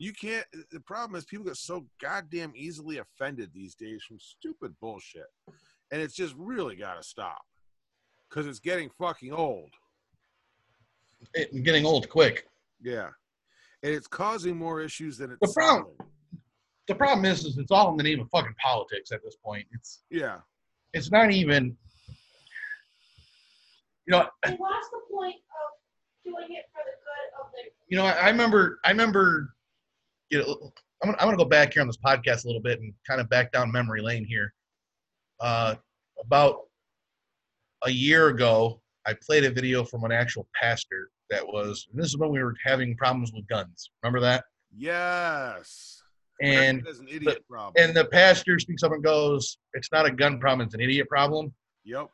[0.00, 0.46] you can't.
[0.72, 5.26] The problem is people get so goddamn easily offended these days from stupid bullshit,
[5.92, 7.42] and it's just really got to stop
[8.28, 9.68] because it's getting fucking old.
[11.34, 12.46] It, getting old quick.
[12.82, 13.10] Yeah,
[13.82, 16.12] and it's causing more issues than it's The problem- solving.
[16.88, 19.66] The problem is, is it's all in the name of fucking politics at this point.
[19.72, 20.38] It's Yeah,
[20.94, 21.76] it's not even.
[24.06, 27.70] You know, They lost the point of doing it for the good of the.
[27.88, 29.54] you know, I, I remember, I remember,
[30.30, 30.72] you know,
[31.02, 33.20] I'm gonna, I'm gonna go back here on this podcast a little bit and kind
[33.20, 34.52] of back down memory lane here.
[35.40, 35.74] Uh,
[36.20, 36.60] about
[37.84, 41.86] a year ago, I played a video from an actual pastor that was.
[41.94, 43.90] This is when we were having problems with guns.
[44.02, 44.44] Remember that?
[44.76, 45.96] yes.
[46.42, 47.74] And an idiot problem.
[47.76, 51.08] and the pastor speaks up and goes, "It's not a gun problem; it's an idiot
[51.08, 51.52] problem."
[51.84, 52.08] yep.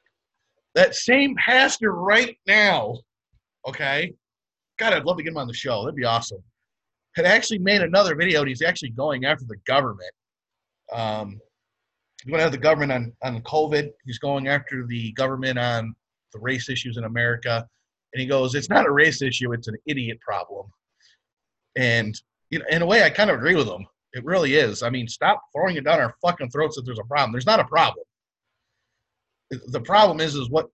[0.75, 2.99] That same pastor right now,
[3.67, 4.12] okay,
[4.79, 5.83] God, I'd love to get him on the show.
[5.83, 6.43] That'd be awesome.
[7.17, 10.12] Had actually made another video, and he's actually going after the government.
[10.93, 11.41] Um,
[12.23, 13.91] he's going after the government on on COVID.
[14.05, 15.95] He's going after the government on
[16.35, 17.67] the race issues in America,
[18.12, 20.71] and he goes, "It's not a race issue; it's an idiot problem."
[21.77, 22.14] And
[22.51, 23.87] you know, in a way, I kind of agree with him.
[24.12, 24.83] It really is.
[24.83, 27.33] I mean, stop throwing it down our fucking throats that there's a problem.
[27.33, 28.05] There's not a problem.
[29.51, 30.69] The- problem is, is what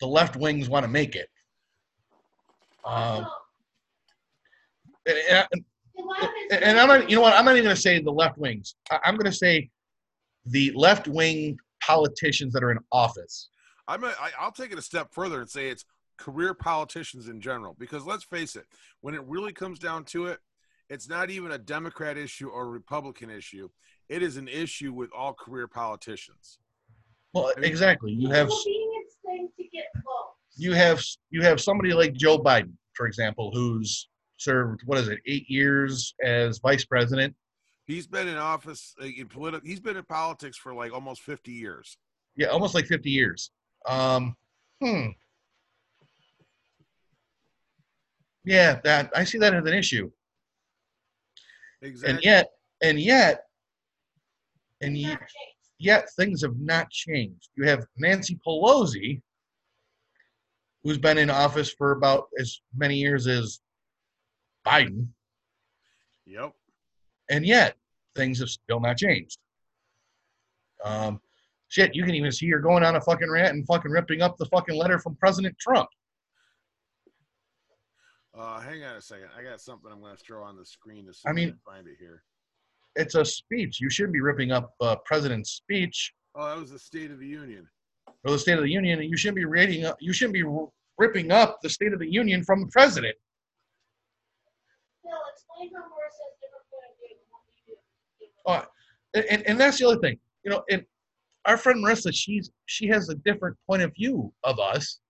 [0.00, 1.28] the left wings want to make it.
[2.84, 3.26] Um,
[5.08, 5.64] and, and-
[6.52, 7.34] and I'm not, you know what?
[7.34, 8.76] I'm not even going to say the left wings.
[9.04, 9.68] I'm going to say
[10.46, 13.48] the left wing politicians that are in office.
[13.88, 15.84] I'm a, I, I'll take it a step further and say it's
[16.16, 17.74] career politicians in general.
[17.80, 18.64] Because let's face it,
[19.00, 20.38] when it really comes down to it,
[20.88, 23.68] it's not even a Democrat issue or a Republican issue.
[24.08, 26.58] It is an issue with all career politicians.
[27.34, 28.12] Well, exactly.
[28.12, 28.50] You have
[30.56, 35.18] you have you have somebody like Joe Biden, for example, who's served what is it,
[35.26, 37.34] eight years as vice president.
[37.86, 39.66] He's been in office in political.
[39.66, 41.96] He's been in politics for like almost 50 years.
[42.36, 43.50] Yeah, almost like 50 years.
[43.86, 44.36] Um,
[44.82, 45.06] hmm.
[48.44, 50.10] Yeah, that I see that as an issue.
[51.82, 52.14] Exactly.
[52.14, 52.46] And yet,
[52.82, 53.44] and yet,
[54.80, 55.20] and yet,
[55.78, 57.48] yet things have not changed.
[57.56, 59.20] You have Nancy Pelosi,
[60.82, 63.60] who's been in office for about as many years as
[64.68, 65.06] Biden,
[66.26, 66.52] yep.
[67.30, 67.76] and yet
[68.16, 69.38] things have still not changed.
[70.84, 71.20] Um,
[71.68, 74.36] shit, you can even see her going on a fucking rant and fucking ripping up
[74.38, 75.88] the fucking letter from President Trump.
[78.38, 79.28] Uh, hang on a second.
[79.36, 81.08] I got something I'm going to throw on the screen.
[81.08, 82.22] As I soon as mean- I find it here.
[82.94, 83.80] It's a speech.
[83.80, 87.26] You shouldn't be ripping up uh, President's speech Oh, that was the State of the
[87.26, 87.66] Union.
[88.24, 89.00] or the State of the Union.
[89.00, 89.84] And you shouldn't be reading.
[89.84, 90.44] Up, you shouldn't be
[90.98, 93.16] ripping up the State of the Union from the president.
[95.02, 95.47] Phil, explain how Morris has different point of view than what we
[99.14, 100.18] and, and that's the other thing.
[100.44, 100.84] You know and
[101.44, 105.00] our friend marissa she's she has a different point of view of us.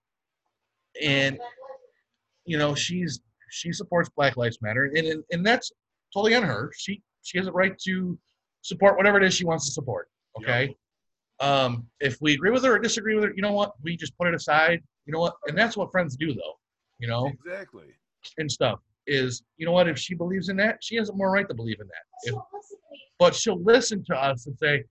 [1.02, 1.38] And
[2.44, 3.20] you know she's
[3.50, 4.84] she supports black lives matter.
[4.84, 5.70] And and, and that's
[6.12, 8.18] totally on her she she has a right to
[8.62, 10.08] support whatever it is she wants to support.
[10.38, 10.74] Okay?
[11.40, 13.72] Um if we agree with her or disagree with her you know what?
[13.82, 14.82] We just put it aside.
[15.06, 15.34] You know what?
[15.46, 16.58] And that's what friends do though.
[16.98, 17.26] You know?
[17.26, 17.86] Exactly.
[18.38, 21.30] and stuff is you know what if she believes in that she has a more
[21.32, 23.00] right to believe in that if, So listen to me.
[23.18, 24.84] but she'll listen to us and say,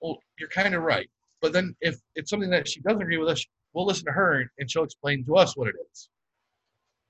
[0.00, 1.08] "Well, you're kind of right."
[1.40, 4.50] But then if it's something that she doesn't agree with us, we'll listen to her
[4.58, 6.08] and she'll explain to us what it is,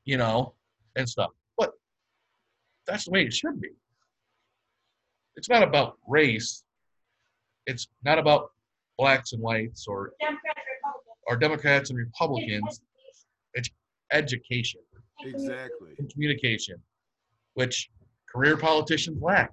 [0.04, 0.54] you know,
[0.96, 1.30] and stuff.
[1.58, 1.72] But
[2.86, 3.70] that's the way it should be.
[5.36, 6.62] It's not about race.
[7.66, 8.50] It's not about
[8.98, 10.12] blacks and whites or
[11.26, 12.80] or Democrats and Republicans.
[13.54, 13.70] It's
[14.12, 14.80] education.
[15.24, 15.94] Exactly.
[15.98, 16.76] and communication,
[17.54, 17.90] which
[18.32, 19.52] career politicians lack.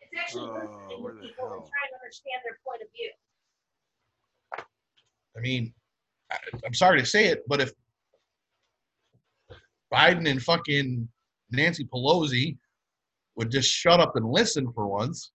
[0.00, 3.10] It's actually oh, listening where people and trying to understand their point of view.
[5.36, 5.72] I mean,
[6.30, 6.36] I,
[6.66, 7.72] I'm sorry to say it, but if
[9.92, 11.08] Biden and fucking
[11.50, 12.56] Nancy Pelosi
[13.36, 15.32] would just shut up and listen for once,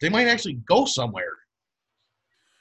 [0.00, 1.32] they might actually go somewhere.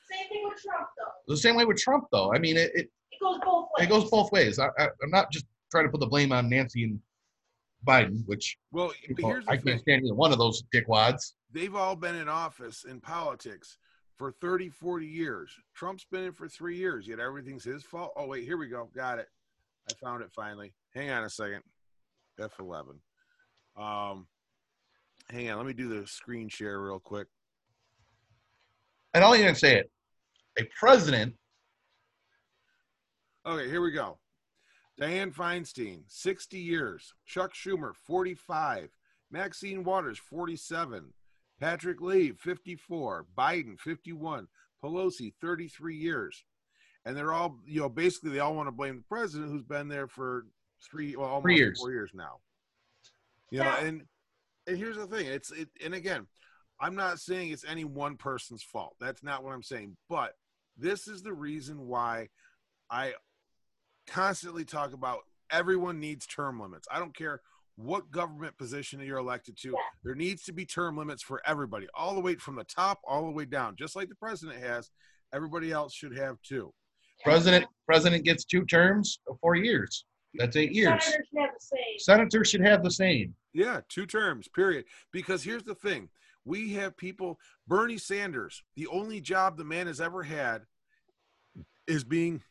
[0.10, 1.15] Same thing with Trump, though.
[1.28, 2.34] The same way with Trump, though.
[2.34, 3.88] I mean, it, it, It goes both ways.
[3.88, 4.60] it goes both ways.
[4.60, 7.00] I, I, I'm not just trying to put the blame on Nancy and
[7.88, 9.66] Biden, which Well, but people, here's the I thing.
[9.66, 11.34] can't stand either one of those dickwads.
[11.52, 13.78] they've all been in office in politics
[14.18, 18.26] for 30 40 years trump's been in for three years yet everything's his fault oh
[18.26, 19.28] wait here we go got it
[19.90, 21.62] i found it finally hang on a second
[22.40, 22.96] f11
[23.78, 24.26] um
[25.30, 27.28] hang on let me do the screen share real quick
[29.14, 29.92] And I'll even say it:
[30.60, 31.34] a president.
[33.46, 34.18] okay here we go
[34.98, 38.90] diane feinstein 60 years chuck schumer 45
[39.32, 41.14] maxine waters 47
[41.58, 44.46] Patrick Leahy, 54, Biden, 51,
[44.84, 46.44] Pelosi, 33 years.
[47.06, 49.88] And they're all, you know, basically they all want to blame the president who's been
[49.88, 50.48] there for
[50.92, 51.80] three, well, almost Three years.
[51.80, 52.40] four years now.
[53.52, 53.86] You know, Yeah.
[53.86, 54.02] and
[54.68, 56.28] and here's the thing, it's it, and again,
[56.82, 58.98] I'm not saying it's any one person's fault.
[59.00, 59.96] That's not what I'm saying.
[60.10, 60.34] But
[60.78, 62.30] this is the reason why
[62.90, 63.14] I
[64.08, 65.20] constantly talk about
[65.52, 66.88] everyone needs term limits.
[66.92, 67.42] I don't care
[67.78, 69.70] what government position you're elected to.
[69.70, 69.76] Yeah.
[70.04, 73.26] There needs to be term limits for everybody, all the way from the top all
[73.26, 74.92] the way down, just like the president has.
[75.34, 76.74] Everybody else should have too.
[77.24, 80.06] President president gets two terms of four years.
[80.36, 81.04] That's eight years.
[81.04, 82.00] Senators should have the same.
[82.00, 83.36] Senators should have the same.
[83.54, 84.86] Yeah, two terms, period.
[85.12, 86.10] Because here's the thing
[86.46, 90.62] we have people, Bernie Sanders, the only job the man has ever had
[91.88, 92.42] is being,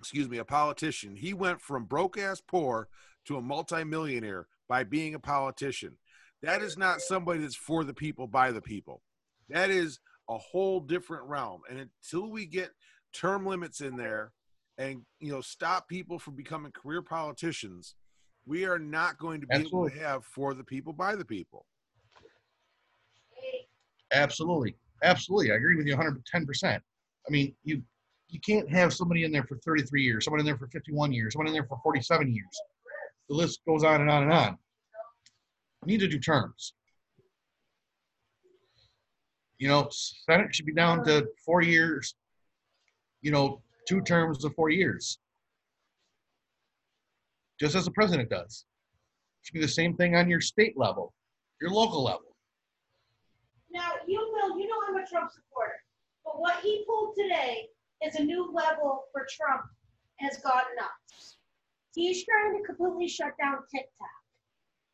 [0.00, 1.16] excuse me, a politician.
[1.16, 2.88] He went from broke ass poor
[3.26, 5.98] to a multimillionaire by being a politician.
[6.42, 9.02] That is not somebody that's for the people, by the people.
[9.48, 11.60] That is a whole different realm.
[11.68, 12.70] And until we get
[13.12, 14.32] term limits in there
[14.78, 17.94] and, you know, stop people from becoming career politicians,
[18.46, 21.66] we are not going to be able to have for the people, by the people.
[24.16, 24.76] Absolutely.
[25.02, 25.52] Absolutely.
[25.52, 26.64] I agree with you 110%.
[26.64, 26.80] I
[27.30, 27.82] mean, you
[28.28, 31.32] you can't have somebody in there for 33 years, someone in there for 51 years,
[31.32, 32.60] someone in there for 47 years.
[33.28, 34.58] The list goes on and on and on.
[35.84, 36.74] We need to do terms.
[39.58, 42.16] You know, Senate should be down to four years,
[43.22, 45.18] you know, two terms of four years.
[47.60, 48.64] Just as the president does.
[49.40, 51.14] It should be the same thing on your state level,
[51.60, 52.36] your local level.
[53.70, 55.80] Now, you will, you know I'm a Trump supporter,
[56.24, 57.68] but what he pulled today
[58.04, 59.62] is a new level for Trump
[60.16, 60.90] has gotten up.
[61.94, 64.08] He's trying to completely shut down TikTok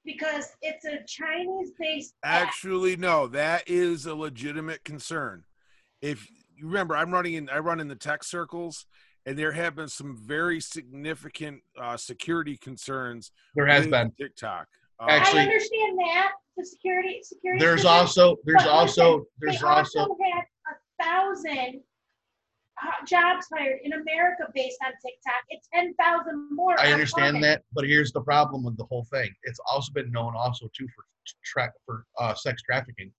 [0.04, 2.46] because it's a Chinese-based app.
[2.46, 5.44] Actually, no, that is a legitimate concern.
[6.00, 8.86] If you remember, I'm running in, I run in the tech circles,
[9.26, 13.32] and there have been some very significant uh, security concerns.
[13.56, 14.12] There has been.
[14.20, 14.68] TikTok.
[15.08, 17.64] Actually- I understand that the security security.
[17.64, 21.80] There's concerns, also there's also listen, there's they also also had a thousand
[22.82, 25.42] uh, jobs hired in America based on TikTok.
[25.50, 26.78] It's ten thousand more.
[26.78, 27.42] I understand coming.
[27.42, 29.30] that, but here's the problem with the whole thing.
[29.44, 31.04] It's also been known also too for
[31.44, 33.12] track for uh, sex trafficking.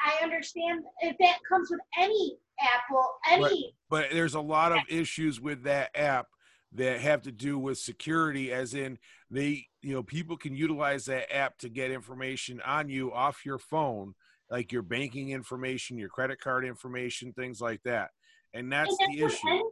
[0.00, 3.74] I understand if that comes with any Apple, any.
[3.88, 6.26] but there's a lot of issues with that app
[6.74, 8.98] that have to do with security as in
[9.32, 13.58] they you know people can utilize that app to get information on you off your
[13.58, 14.14] phone
[14.50, 18.10] like your banking information your credit card information things like that
[18.52, 19.62] and that's and the issue Any,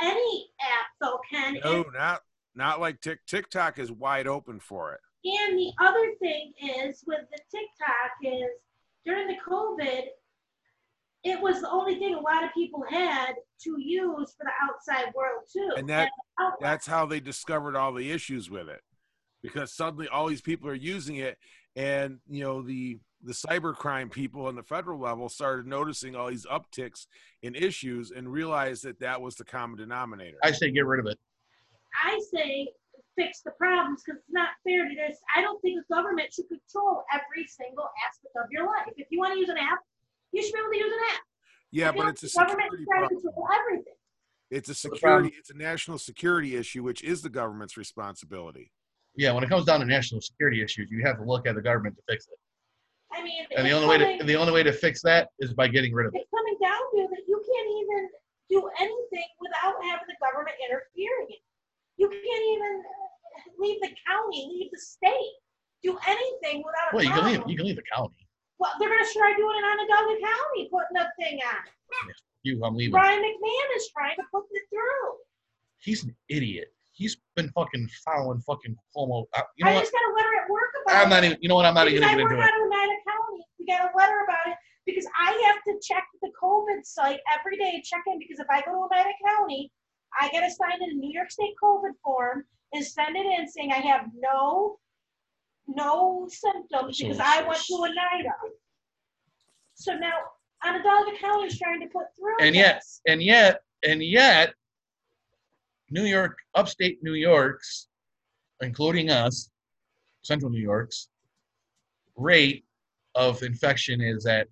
[0.00, 1.58] any app though can.
[1.62, 2.20] no not
[2.54, 7.20] not like Tik tiktok is wide open for it And the other thing is with
[7.30, 8.50] the TikTok is
[9.04, 10.02] during the COVID,
[11.24, 13.32] it was the only thing a lot of people had
[13.62, 15.70] to use for the outside world too.
[15.76, 16.10] And that-
[16.60, 18.82] that's how they discovered all the issues with it
[19.42, 21.38] because suddenly all these people are using it
[21.76, 26.46] and you know the the cybercrime people on the federal level started noticing all these
[26.46, 27.06] upticks
[27.42, 31.06] in issues and realized that that was the common denominator I say get rid of
[31.06, 31.18] it.
[32.04, 32.68] I say
[33.18, 35.18] fix the problems because it's not fair to this.
[35.36, 38.86] I don't think the government should control every single aspect of your life.
[38.96, 39.80] If you want to use an app,
[40.32, 41.20] you should be able to use an app.
[41.72, 43.94] yeah but it's a government security is trying to problem control everything.
[44.50, 48.72] it's a security it's a national security issue which is the government's responsibility
[49.16, 51.62] Yeah, when it comes down to national security issues, you have to look at the
[51.62, 52.38] government to fix it.
[53.12, 55.66] I mean, And the only way to the only way to fix that is by
[55.66, 56.22] getting rid of it.
[56.22, 58.08] it's coming down to that you can't even
[58.48, 61.42] do anything without having the government interfering in.
[61.98, 62.82] You can't even
[63.58, 65.34] leave the county, leave the state,
[65.82, 68.26] do anything without a Well, you can leave you can leave the county.
[68.58, 72.14] Well, they're gonna try doing it on Douglas County, putting a thing on.
[72.42, 72.94] You, I'm leaving.
[72.94, 75.12] Ryan McMahon is trying to put it through.
[75.78, 76.72] He's an idiot.
[77.00, 79.24] He's been fucking following fucking Cuomo.
[79.34, 79.80] Uh, you know I what?
[79.80, 81.02] just got a letter at work about it.
[81.02, 81.38] I'm not even.
[81.40, 81.64] You know what?
[81.64, 82.44] I'm not even Because gonna I work into it.
[82.44, 83.40] out of Oneida County.
[83.58, 87.56] We got a letter about it because I have to check the COVID site every
[87.56, 89.72] day, check in, because if I go to Oneida County,
[90.20, 92.44] I gotta sign in a New York State COVID form
[92.74, 94.78] and send it in saying I have no
[95.66, 98.34] no symptoms because I went to Oneida.
[99.72, 100.18] So now
[100.66, 103.00] Onondaga County is trying to put through And yet- this.
[103.08, 104.52] and yet, and yet,
[105.90, 107.88] New York, upstate New York's,
[108.60, 109.50] including us,
[110.22, 111.08] central New York's,
[112.16, 112.64] rate
[113.14, 114.46] of infection is at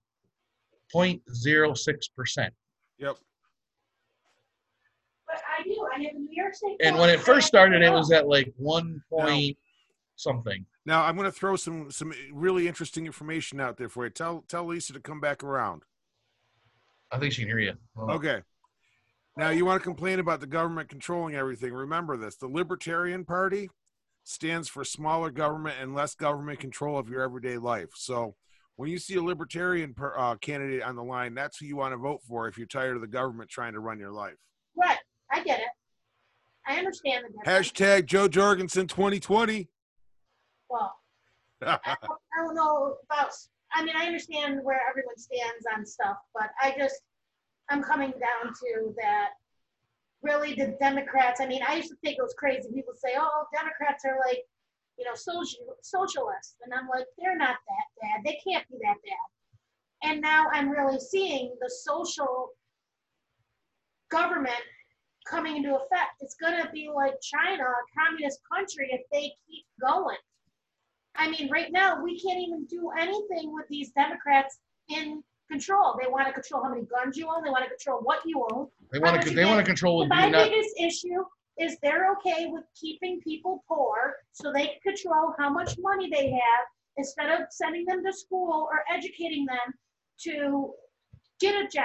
[0.94, 2.48] 0.06%.
[2.98, 3.16] Yep.
[5.26, 5.88] But I do.
[5.94, 6.76] I have a New York State.
[6.82, 9.56] And when it first started, it was at like one point
[10.16, 10.64] something.
[10.86, 14.10] Now I'm going to throw some some really interesting information out there for you.
[14.10, 15.82] Tell tell Lisa to come back around.
[17.12, 17.74] I think she can hear you.
[17.94, 18.40] Well, Okay.
[19.38, 21.72] Now you want to complain about the government controlling everything.
[21.72, 23.70] Remember this: the Libertarian Party
[24.24, 27.90] stands for smaller government and less government control of your everyday life.
[27.94, 28.34] So
[28.74, 31.92] when you see a Libertarian per, uh, candidate on the line, that's who you want
[31.92, 34.34] to vote for if you're tired of the government trying to run your life.
[34.76, 34.98] Right.
[35.30, 35.66] I get it.
[36.66, 37.70] I understand the difference.
[37.70, 39.68] Hashtag Jo Jorgensen 2020.
[40.68, 40.96] Well,
[41.62, 41.96] I don't, I
[42.44, 43.30] don't know about.
[43.72, 47.02] I mean, I understand where everyone stands on stuff, but I just
[47.68, 49.30] I'm coming down to that.
[50.22, 51.40] Really, the Democrats.
[51.40, 52.68] I mean, I used to think it was crazy.
[52.72, 54.42] People say, "Oh, Democrats are like,
[54.96, 58.24] you know, social socialists," and I'm like, they're not that bad.
[58.24, 60.10] They can't be that bad.
[60.10, 62.50] And now I'm really seeing the social
[64.10, 64.62] government
[65.28, 66.20] coming into effect.
[66.20, 70.16] It's gonna be like China, a communist country, if they keep going.
[71.14, 74.58] I mean, right now, we can't even do anything with these Democrats
[74.88, 75.98] in control.
[76.00, 77.42] They want to control how many guns you own.
[77.44, 78.68] They want to control what you own.
[78.92, 79.30] They want to.
[79.34, 80.50] They you want to control My not.
[80.50, 81.24] biggest issue
[81.58, 86.30] is they're okay with keeping people poor so they can control how much money they
[86.30, 86.64] have
[86.96, 89.74] instead of sending them to school or educating them
[90.20, 90.72] to
[91.40, 91.84] get a job.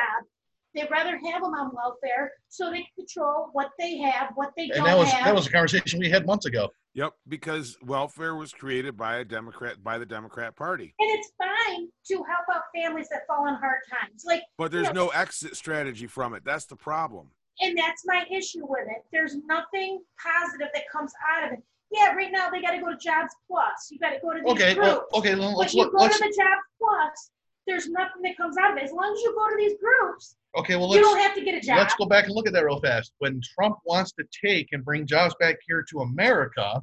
[0.75, 4.73] They'd rather have them on welfare so they control what they have, what they And
[4.75, 5.25] don't that was have.
[5.25, 6.69] that was a conversation we had months ago.
[6.95, 10.93] Yep, because welfare was created by a Democrat by the Democrat Party.
[10.99, 14.23] And it's fine to help out families that fall on hard times.
[14.25, 14.91] Like, But there's Yeah.
[14.93, 16.43] no exit strategy from it.
[16.45, 17.31] That's the problem.
[17.61, 19.05] and that's my issue with it.
[19.11, 21.63] There's nothing positive that comes out of it.
[21.91, 23.89] Yeah, right now they got to go to Jobs Plus.
[23.91, 24.87] You got to go to these Okay, groups.
[24.87, 25.35] well, okay.
[25.35, 25.91] Let's you look.
[25.91, 27.31] go Let's to the Jobs Plus,
[27.67, 28.83] there's nothing that comes out of it.
[28.83, 30.75] As long as you go to these groups, okay.
[30.75, 31.77] Well, you let's don't have to get a job.
[31.77, 33.13] let's go back and look at that real fast.
[33.19, 36.81] When Trump wants to take and bring jobs back here to America,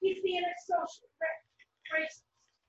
[0.00, 1.08] He's being a social
[1.94, 2.22] racist.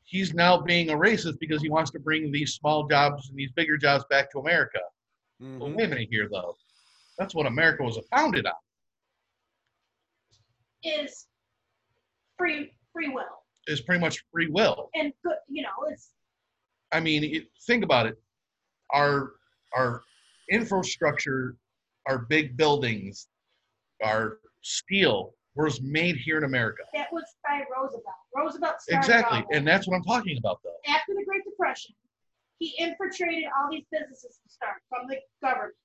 [0.03, 3.51] he's now being a racist because he wants to bring these small jobs and these
[3.53, 4.80] bigger jobs back to America.
[5.41, 5.59] Mhm.
[5.59, 6.55] Well, wait a minute here, though.
[7.17, 8.53] That's what America was founded on.
[10.84, 11.27] Is
[12.38, 14.89] free free will Is pretty much free will.
[14.95, 15.35] and good.
[15.47, 16.11] You know, it's
[16.93, 18.15] I mean, it, think about it.
[18.91, 19.33] Our
[19.75, 20.03] our
[20.51, 21.55] infrastructure,
[22.07, 23.27] our big buildings,
[24.03, 26.83] our steel was made here in America.
[26.93, 28.03] that was by Roosevelt.
[28.35, 30.71] Roosevelt Exactly, and that's what I'm talking about, though.
[30.87, 31.93] after the Great Depression,
[32.59, 35.75] he infiltrated all these businesses to start from the government,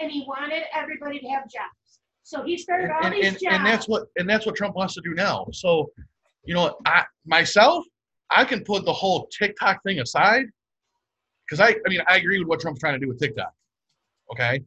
[0.00, 2.00] and he wanted everybody to have jobs.
[2.24, 3.56] So he started all and, these and, jobs.
[3.56, 5.46] and that's what and that's what Trump wants to do now.
[5.52, 5.90] So,
[6.44, 7.84] you know, I myself,
[8.30, 10.46] I can put the whole TikTok thing aside
[11.46, 13.52] because I, I mean, I agree with what Trump's trying to do with TikTok.
[14.32, 14.62] Okay.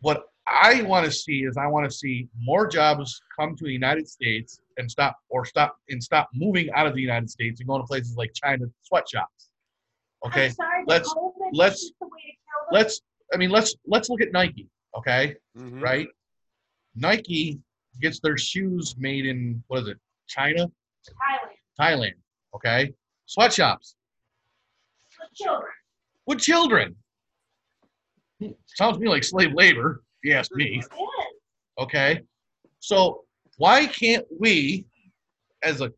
[0.00, 3.72] What I want to see is I want to see more jobs come to the
[3.72, 7.68] United States and stop or stop and stop moving out of the United States and
[7.68, 9.50] going to places like China sweatshops.
[10.26, 10.46] Okay.
[10.46, 11.14] I'm sorry, let's-
[11.52, 12.72] let's- just the way to kill them.
[12.72, 13.00] Let's
[13.32, 14.68] I mean let's let's look at Nike.
[14.96, 15.36] Okay.
[15.56, 15.80] Mhm.
[15.80, 16.08] right?
[16.96, 17.60] Nike
[18.00, 19.98] gets their shoes made in what is it?
[20.26, 22.12] China, Thailand, Thailand.
[22.54, 22.92] Okay,
[23.26, 23.94] sweatshops
[25.18, 25.72] with children.
[26.26, 26.96] with children.
[28.66, 30.82] Sounds to me like slave labor, if you ask me.
[31.78, 32.20] Okay,
[32.80, 33.24] so
[33.56, 34.86] why can't we,
[35.62, 35.92] as a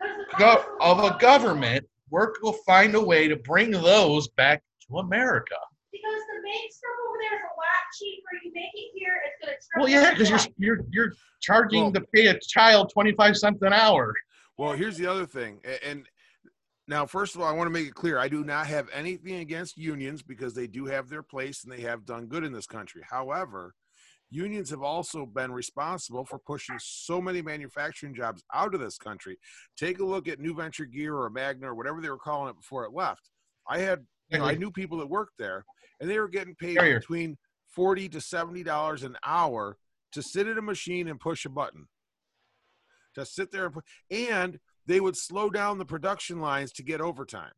[0.00, 4.98] Because go- of a government, work to find a way to bring those back to
[4.98, 5.56] America?
[5.92, 8.30] Because the make stuff over there is a lot cheaper.
[8.44, 9.14] You make it here,
[9.46, 9.84] it's gonna.
[9.84, 13.62] Well, yeah, because you're you're you're charging Well- to pay a child twenty five cents
[13.62, 14.12] an hour.
[14.56, 16.06] Well, here's the other thing, and
[16.86, 19.36] now, first of all, I want to make it clear: I do not have anything
[19.36, 22.66] against unions because they do have their place and they have done good in this
[22.66, 23.02] country.
[23.08, 23.74] However,
[24.30, 29.38] unions have also been responsible for pushing so many manufacturing jobs out of this country.
[29.78, 32.56] Take a look at New Venture Gear or Magna or whatever they were calling it
[32.56, 33.30] before it left.
[33.66, 35.64] I had, you know, I knew people that worked there,
[36.00, 37.38] and they were getting paid between
[37.74, 39.78] forty to seventy dollars an hour
[40.12, 41.86] to sit at a machine and push a button.
[43.14, 47.00] To sit there and, pu- and they would slow down the production lines to get
[47.00, 47.52] overtime.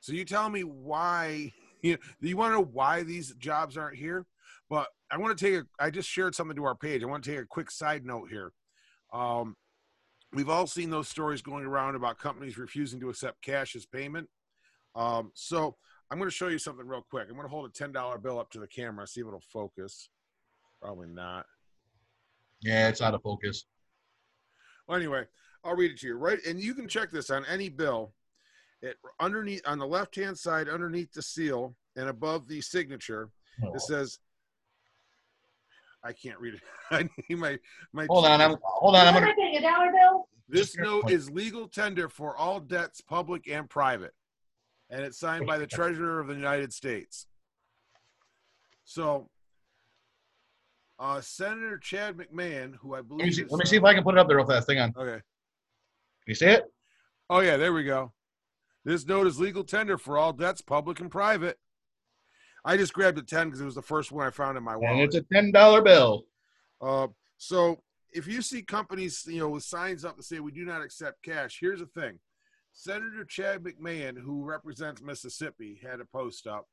[0.00, 1.52] So you tell me why
[1.82, 4.26] you know, you want to know why these jobs aren't here?
[4.68, 7.02] But I want to take a I just shared something to our page.
[7.02, 8.52] I want to take a quick side note here.
[9.12, 9.56] Um,
[10.32, 14.28] we've all seen those stories going around about companies refusing to accept cash as payment.
[14.94, 15.76] Um, so
[16.10, 17.26] I'm going to show you something real quick.
[17.28, 19.40] I'm going to hold a ten dollar bill up to the camera, see if it'll
[19.40, 20.08] focus.
[20.80, 21.46] Probably not.
[22.62, 23.64] Yeah, it's out of focus.
[24.86, 25.24] Well, anyway,
[25.64, 26.14] I'll read it to you.
[26.16, 28.12] Right, and you can check this on any bill.
[28.80, 33.30] It underneath on the left hand side, underneath the seal and above the signature,
[33.62, 33.72] Oh.
[33.74, 34.18] it says.
[36.04, 36.60] I can't read it.
[36.90, 37.58] I need my
[37.92, 38.06] my.
[38.10, 39.06] Hold on, I'm hold on.
[39.06, 39.26] I'm gonna.
[39.26, 40.28] I getting a dollar bill?
[40.48, 44.12] This note is legal tender for all debts, public and private,
[44.90, 47.26] and it's signed by the Treasurer of the United States.
[48.84, 49.30] So,
[51.02, 53.42] uh, Senator Chad McMahan, who I believe, Let me see.
[53.42, 54.68] is, Let me see if I can put it up there real fast.
[54.70, 54.92] Hang on.
[54.92, 55.22] Can Okay.
[56.28, 56.64] you see it?
[57.28, 58.12] Oh yeah, there we go.
[58.84, 61.58] This note is legal tender for all debts, public and private.
[62.64, 64.74] I just grabbed a ten because it was the first one I found in my
[64.74, 65.06] And wallet.
[65.06, 66.24] it's a ten dollar bill.
[66.80, 70.64] Uh, so if you see companies, you know, with signs up that say we do
[70.64, 72.20] not accept cash, here's the thing:
[72.72, 76.68] Senator Chad McMahan, who represents Mississippi, had a post up.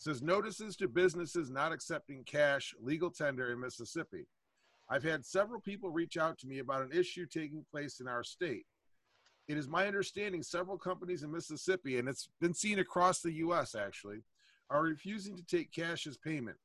[0.00, 4.26] Says notices to businesses not accepting cash, legal tender in Mississippi.
[4.88, 8.24] I've had several people reach out to me about an issue taking place in our
[8.24, 8.64] state.
[9.46, 13.74] It is my understanding several companies in Mississippi, and it's been seen across the U.S.
[13.74, 14.22] actually,
[14.70, 16.56] are refusing to take cash as payment.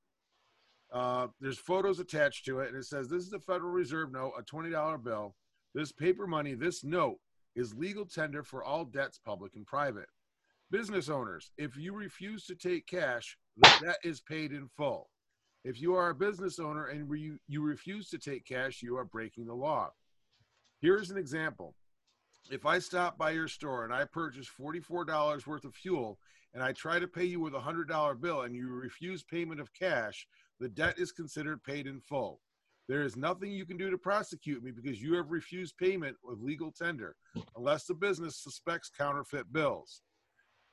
[0.94, 4.32] Uh, there's photos attached to it, and it says this is a Federal Reserve note,
[4.40, 5.36] a $20 bill.
[5.74, 7.18] This paper money, this note,
[7.54, 10.08] is legal tender for all debts, public and private.
[10.72, 15.10] Business owners, if you refuse to take cash, that is paid in full.
[15.64, 19.06] If you are a business owner and re- you refuse to take cash, you are
[19.06, 19.92] breaking the law.
[20.82, 21.76] Here's an example.
[22.50, 26.20] If I stop by your store and I purchase $44 worth of fuel
[26.54, 29.74] and I try to pay you with a $100 bill and you refuse payment of
[29.74, 30.28] cash,
[30.60, 32.42] the debt is considered paid in full.
[32.88, 36.40] There is nothing you can do to prosecute me because you have refused payment with
[36.40, 37.16] legal tender,
[37.56, 40.02] unless the business suspects counterfeit bills.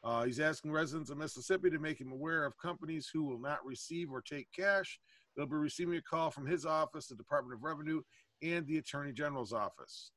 [0.04, 3.64] Uh, he's asking residents of Mississippi to make him aware of companies who will not
[3.64, 4.98] receive or take cash.
[5.36, 8.02] They'll be receiving a call from his office, the Department of Revenue,
[8.42, 10.10] and the Attorney General's office.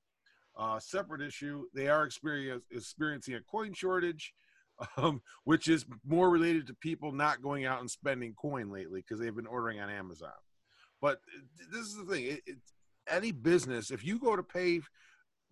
[0.57, 4.33] Uh, separate issue, they are experiencing a coin shortage,
[4.97, 9.19] um, which is more related to people not going out and spending coin lately because
[9.19, 10.31] they've been ordering on Amazon.
[11.01, 11.19] But
[11.71, 12.57] this is the thing: it, it,
[13.09, 14.81] any business, if you go to pay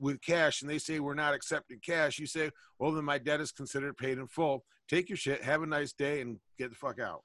[0.04, 3.40] with cash and they say we're not accepting cash, you say, "Well, then my debt
[3.40, 4.66] is considered paid in full.
[4.90, 7.24] Take your shit, have a nice day, and get the fuck out."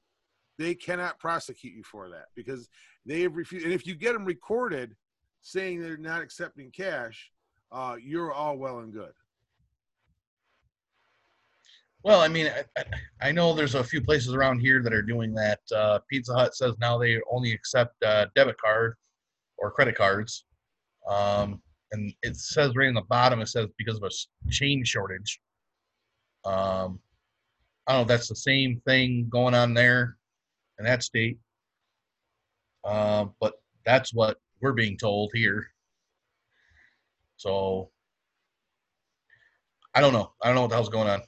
[0.58, 2.68] They cannot prosecute you for that because
[3.04, 3.64] they have refused.
[3.64, 4.94] And if you get them recorded
[5.42, 7.30] saying they're not accepting cash,
[7.72, 9.12] uh, you're all well and good.
[12.04, 12.46] Well, I mean,
[12.76, 12.84] I,
[13.20, 15.60] I- know there's a few places around here that are doing that.
[15.74, 18.94] Uh, Pizza Hut says now they only accept uh, debit card
[19.58, 20.44] or credit cards.
[21.08, 21.60] Um,
[21.92, 25.40] and it says right in the bottom, it says because of a chain shortage.
[26.44, 27.00] Um,
[27.86, 30.16] I don't know that's the same thing going on there
[30.78, 31.38] in that state.
[32.84, 33.54] Uh, but
[33.84, 35.66] that's what we're being told here.
[37.36, 37.90] So
[39.94, 40.32] I don't know.
[40.42, 41.22] I don't know what the hell's going on.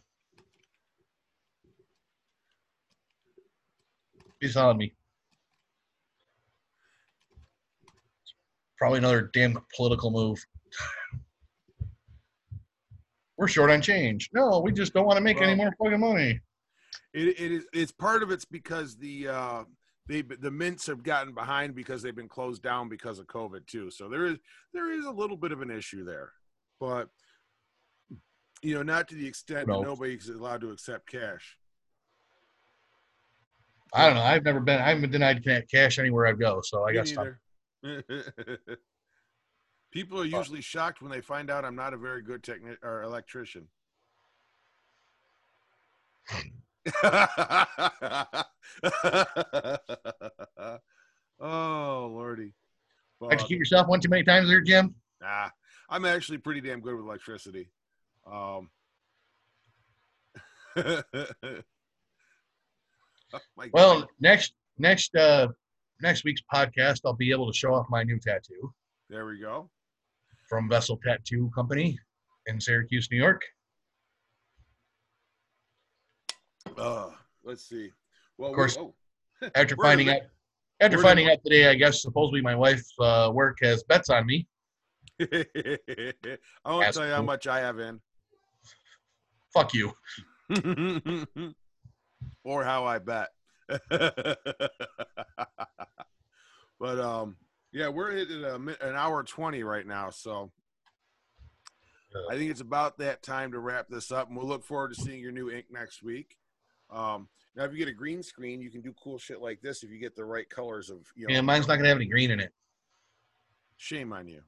[4.41, 4.95] He's on me.
[8.81, 10.43] Probably another damn political move.
[13.37, 14.31] We're short on change.
[14.33, 16.41] No, we just don't want to make any more fucking money.
[17.13, 17.67] It, it is.
[17.73, 19.65] It's part of it's because the uh,
[20.09, 23.91] they the mints have gotten behind because they've been closed down because of COVID too.
[23.91, 24.39] So there is
[24.75, 26.33] there is a little bit of an issue there,
[26.79, 27.09] but
[28.63, 29.81] you know, not to the extent No.
[29.81, 31.57] that nobody's allowed to accept cash.
[33.95, 34.23] I don't know.
[34.23, 34.81] I've never been.
[34.81, 36.61] I haven't been denied cash anywhere I go.
[36.63, 37.41] So I Me guess neither.
[39.93, 43.03] People are usually shocked when they find out I'm not a very good techni- or
[43.03, 43.67] electrician.
[51.41, 52.55] oh lordy!
[53.21, 53.49] Like to Fuck.
[53.49, 54.95] keep yourself one too many times there, Jim.
[55.21, 55.49] Nah,
[55.89, 57.71] I'm actually pretty damn good with electricity.
[58.31, 58.71] Um,
[60.77, 61.03] oh
[63.73, 65.49] Well, next next uh
[66.03, 68.73] next week's podcast, I'll be able to show off my new tattoo
[69.09, 69.69] there we go.
[70.49, 71.99] from Vessel Tattoo Company
[72.47, 73.43] in Syracuse, New York.
[76.77, 77.11] Uh,
[77.45, 77.91] let's see.
[78.39, 78.95] Well, Of course, we- oh.
[79.55, 80.21] After finding out
[80.83, 84.25] after we're finding out today, I guess supposedly my wife's uh, work has bets on
[84.27, 84.47] me.
[85.21, 85.45] I
[86.65, 88.01] won't tell you how much I have in,
[89.53, 89.93] Fuck you.
[92.45, 93.29] or how I bet.
[96.79, 97.37] but um,
[97.73, 100.51] yeah, we're at an hour twenty right now, so
[102.31, 105.01] I think it's about that time to wrap this up, and we'll look forward to
[105.01, 106.37] seeing your new ink next week.
[106.91, 109.83] Um, now, if you get a green screen, you can do cool shit like this
[109.83, 111.35] if you get the right colors of you know.
[111.35, 112.53] Yeah, mine's not gonna have any green in it.
[113.77, 114.43] Shame on you.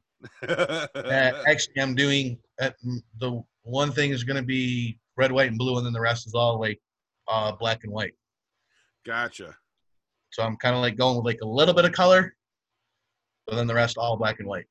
[0.47, 0.87] Uh,
[1.47, 2.71] actually, I'm doing uh,
[3.19, 6.35] the one thing is gonna be red, white, and blue, and then the rest is
[6.35, 6.81] all like
[7.29, 8.15] uh, black and white.
[9.05, 9.57] Gotcha.
[10.31, 12.35] So I'm kind of like going with like a little bit of color,
[13.47, 14.67] but then the rest all black and white.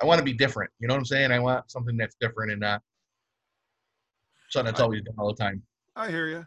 [0.00, 0.70] I want to be different.
[0.78, 1.32] You know what I'm saying?
[1.32, 2.82] I want something that's different and not
[4.50, 5.62] something that's I- always done all the time.
[5.94, 6.46] I hear you.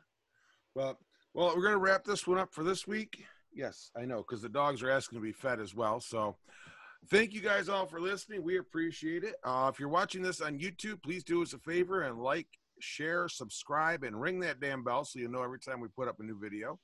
[0.76, 1.00] Well,
[1.34, 3.26] well, we're gonna wrap this one up for this week.
[3.52, 6.00] Yes, I know, because the dogs are asking to be fed as well.
[6.00, 6.38] So,
[7.10, 8.44] thank you guys all for listening.
[8.44, 9.36] We appreciate it.
[9.44, 12.48] Uh, if you're watching this on YouTube, please do us a favor and like,
[12.80, 16.20] share, subscribe, and ring that damn bell so you know every time we put up
[16.20, 16.80] a new video.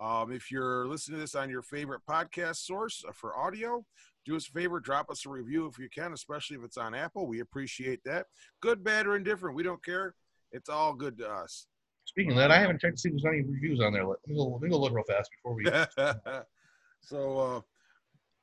[0.00, 3.84] Um, if you're listening to this on your favorite podcast source uh, for audio,
[4.24, 6.94] do us a favor, drop us a review if you can, especially if it's on
[6.94, 7.26] Apple.
[7.26, 8.26] We appreciate that.
[8.60, 10.14] Good, bad, or indifferent, we don't care.
[10.52, 11.66] It's all good to us.
[12.04, 14.06] Speaking of that, I haven't checked to see if there's any reviews on there.
[14.06, 15.64] Let me go, let me go look real fast before we.
[17.02, 17.60] so, uh,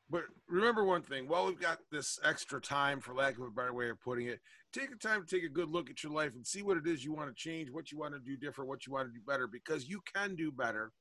[0.09, 3.73] but remember one thing: while we've got this extra time, for lack of a better
[3.73, 4.39] way of putting it,
[4.75, 6.87] take the time to take a good look at your life and see what it
[6.87, 9.13] is you want to change, what you want to do different, what you want to
[9.13, 10.91] do better, because you can do better.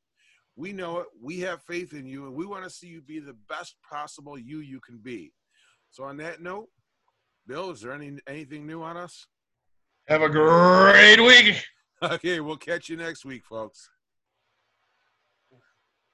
[0.57, 1.07] We know it.
[1.21, 4.39] We have faith in you, and we want to see you be the best possible
[4.39, 5.33] you you can be.
[5.91, 6.69] So, on that note,
[7.47, 9.27] Bill, is there any anything new on us?
[10.07, 11.65] Have a great week.
[12.03, 13.89] Okay, we'll catch you next week, folks.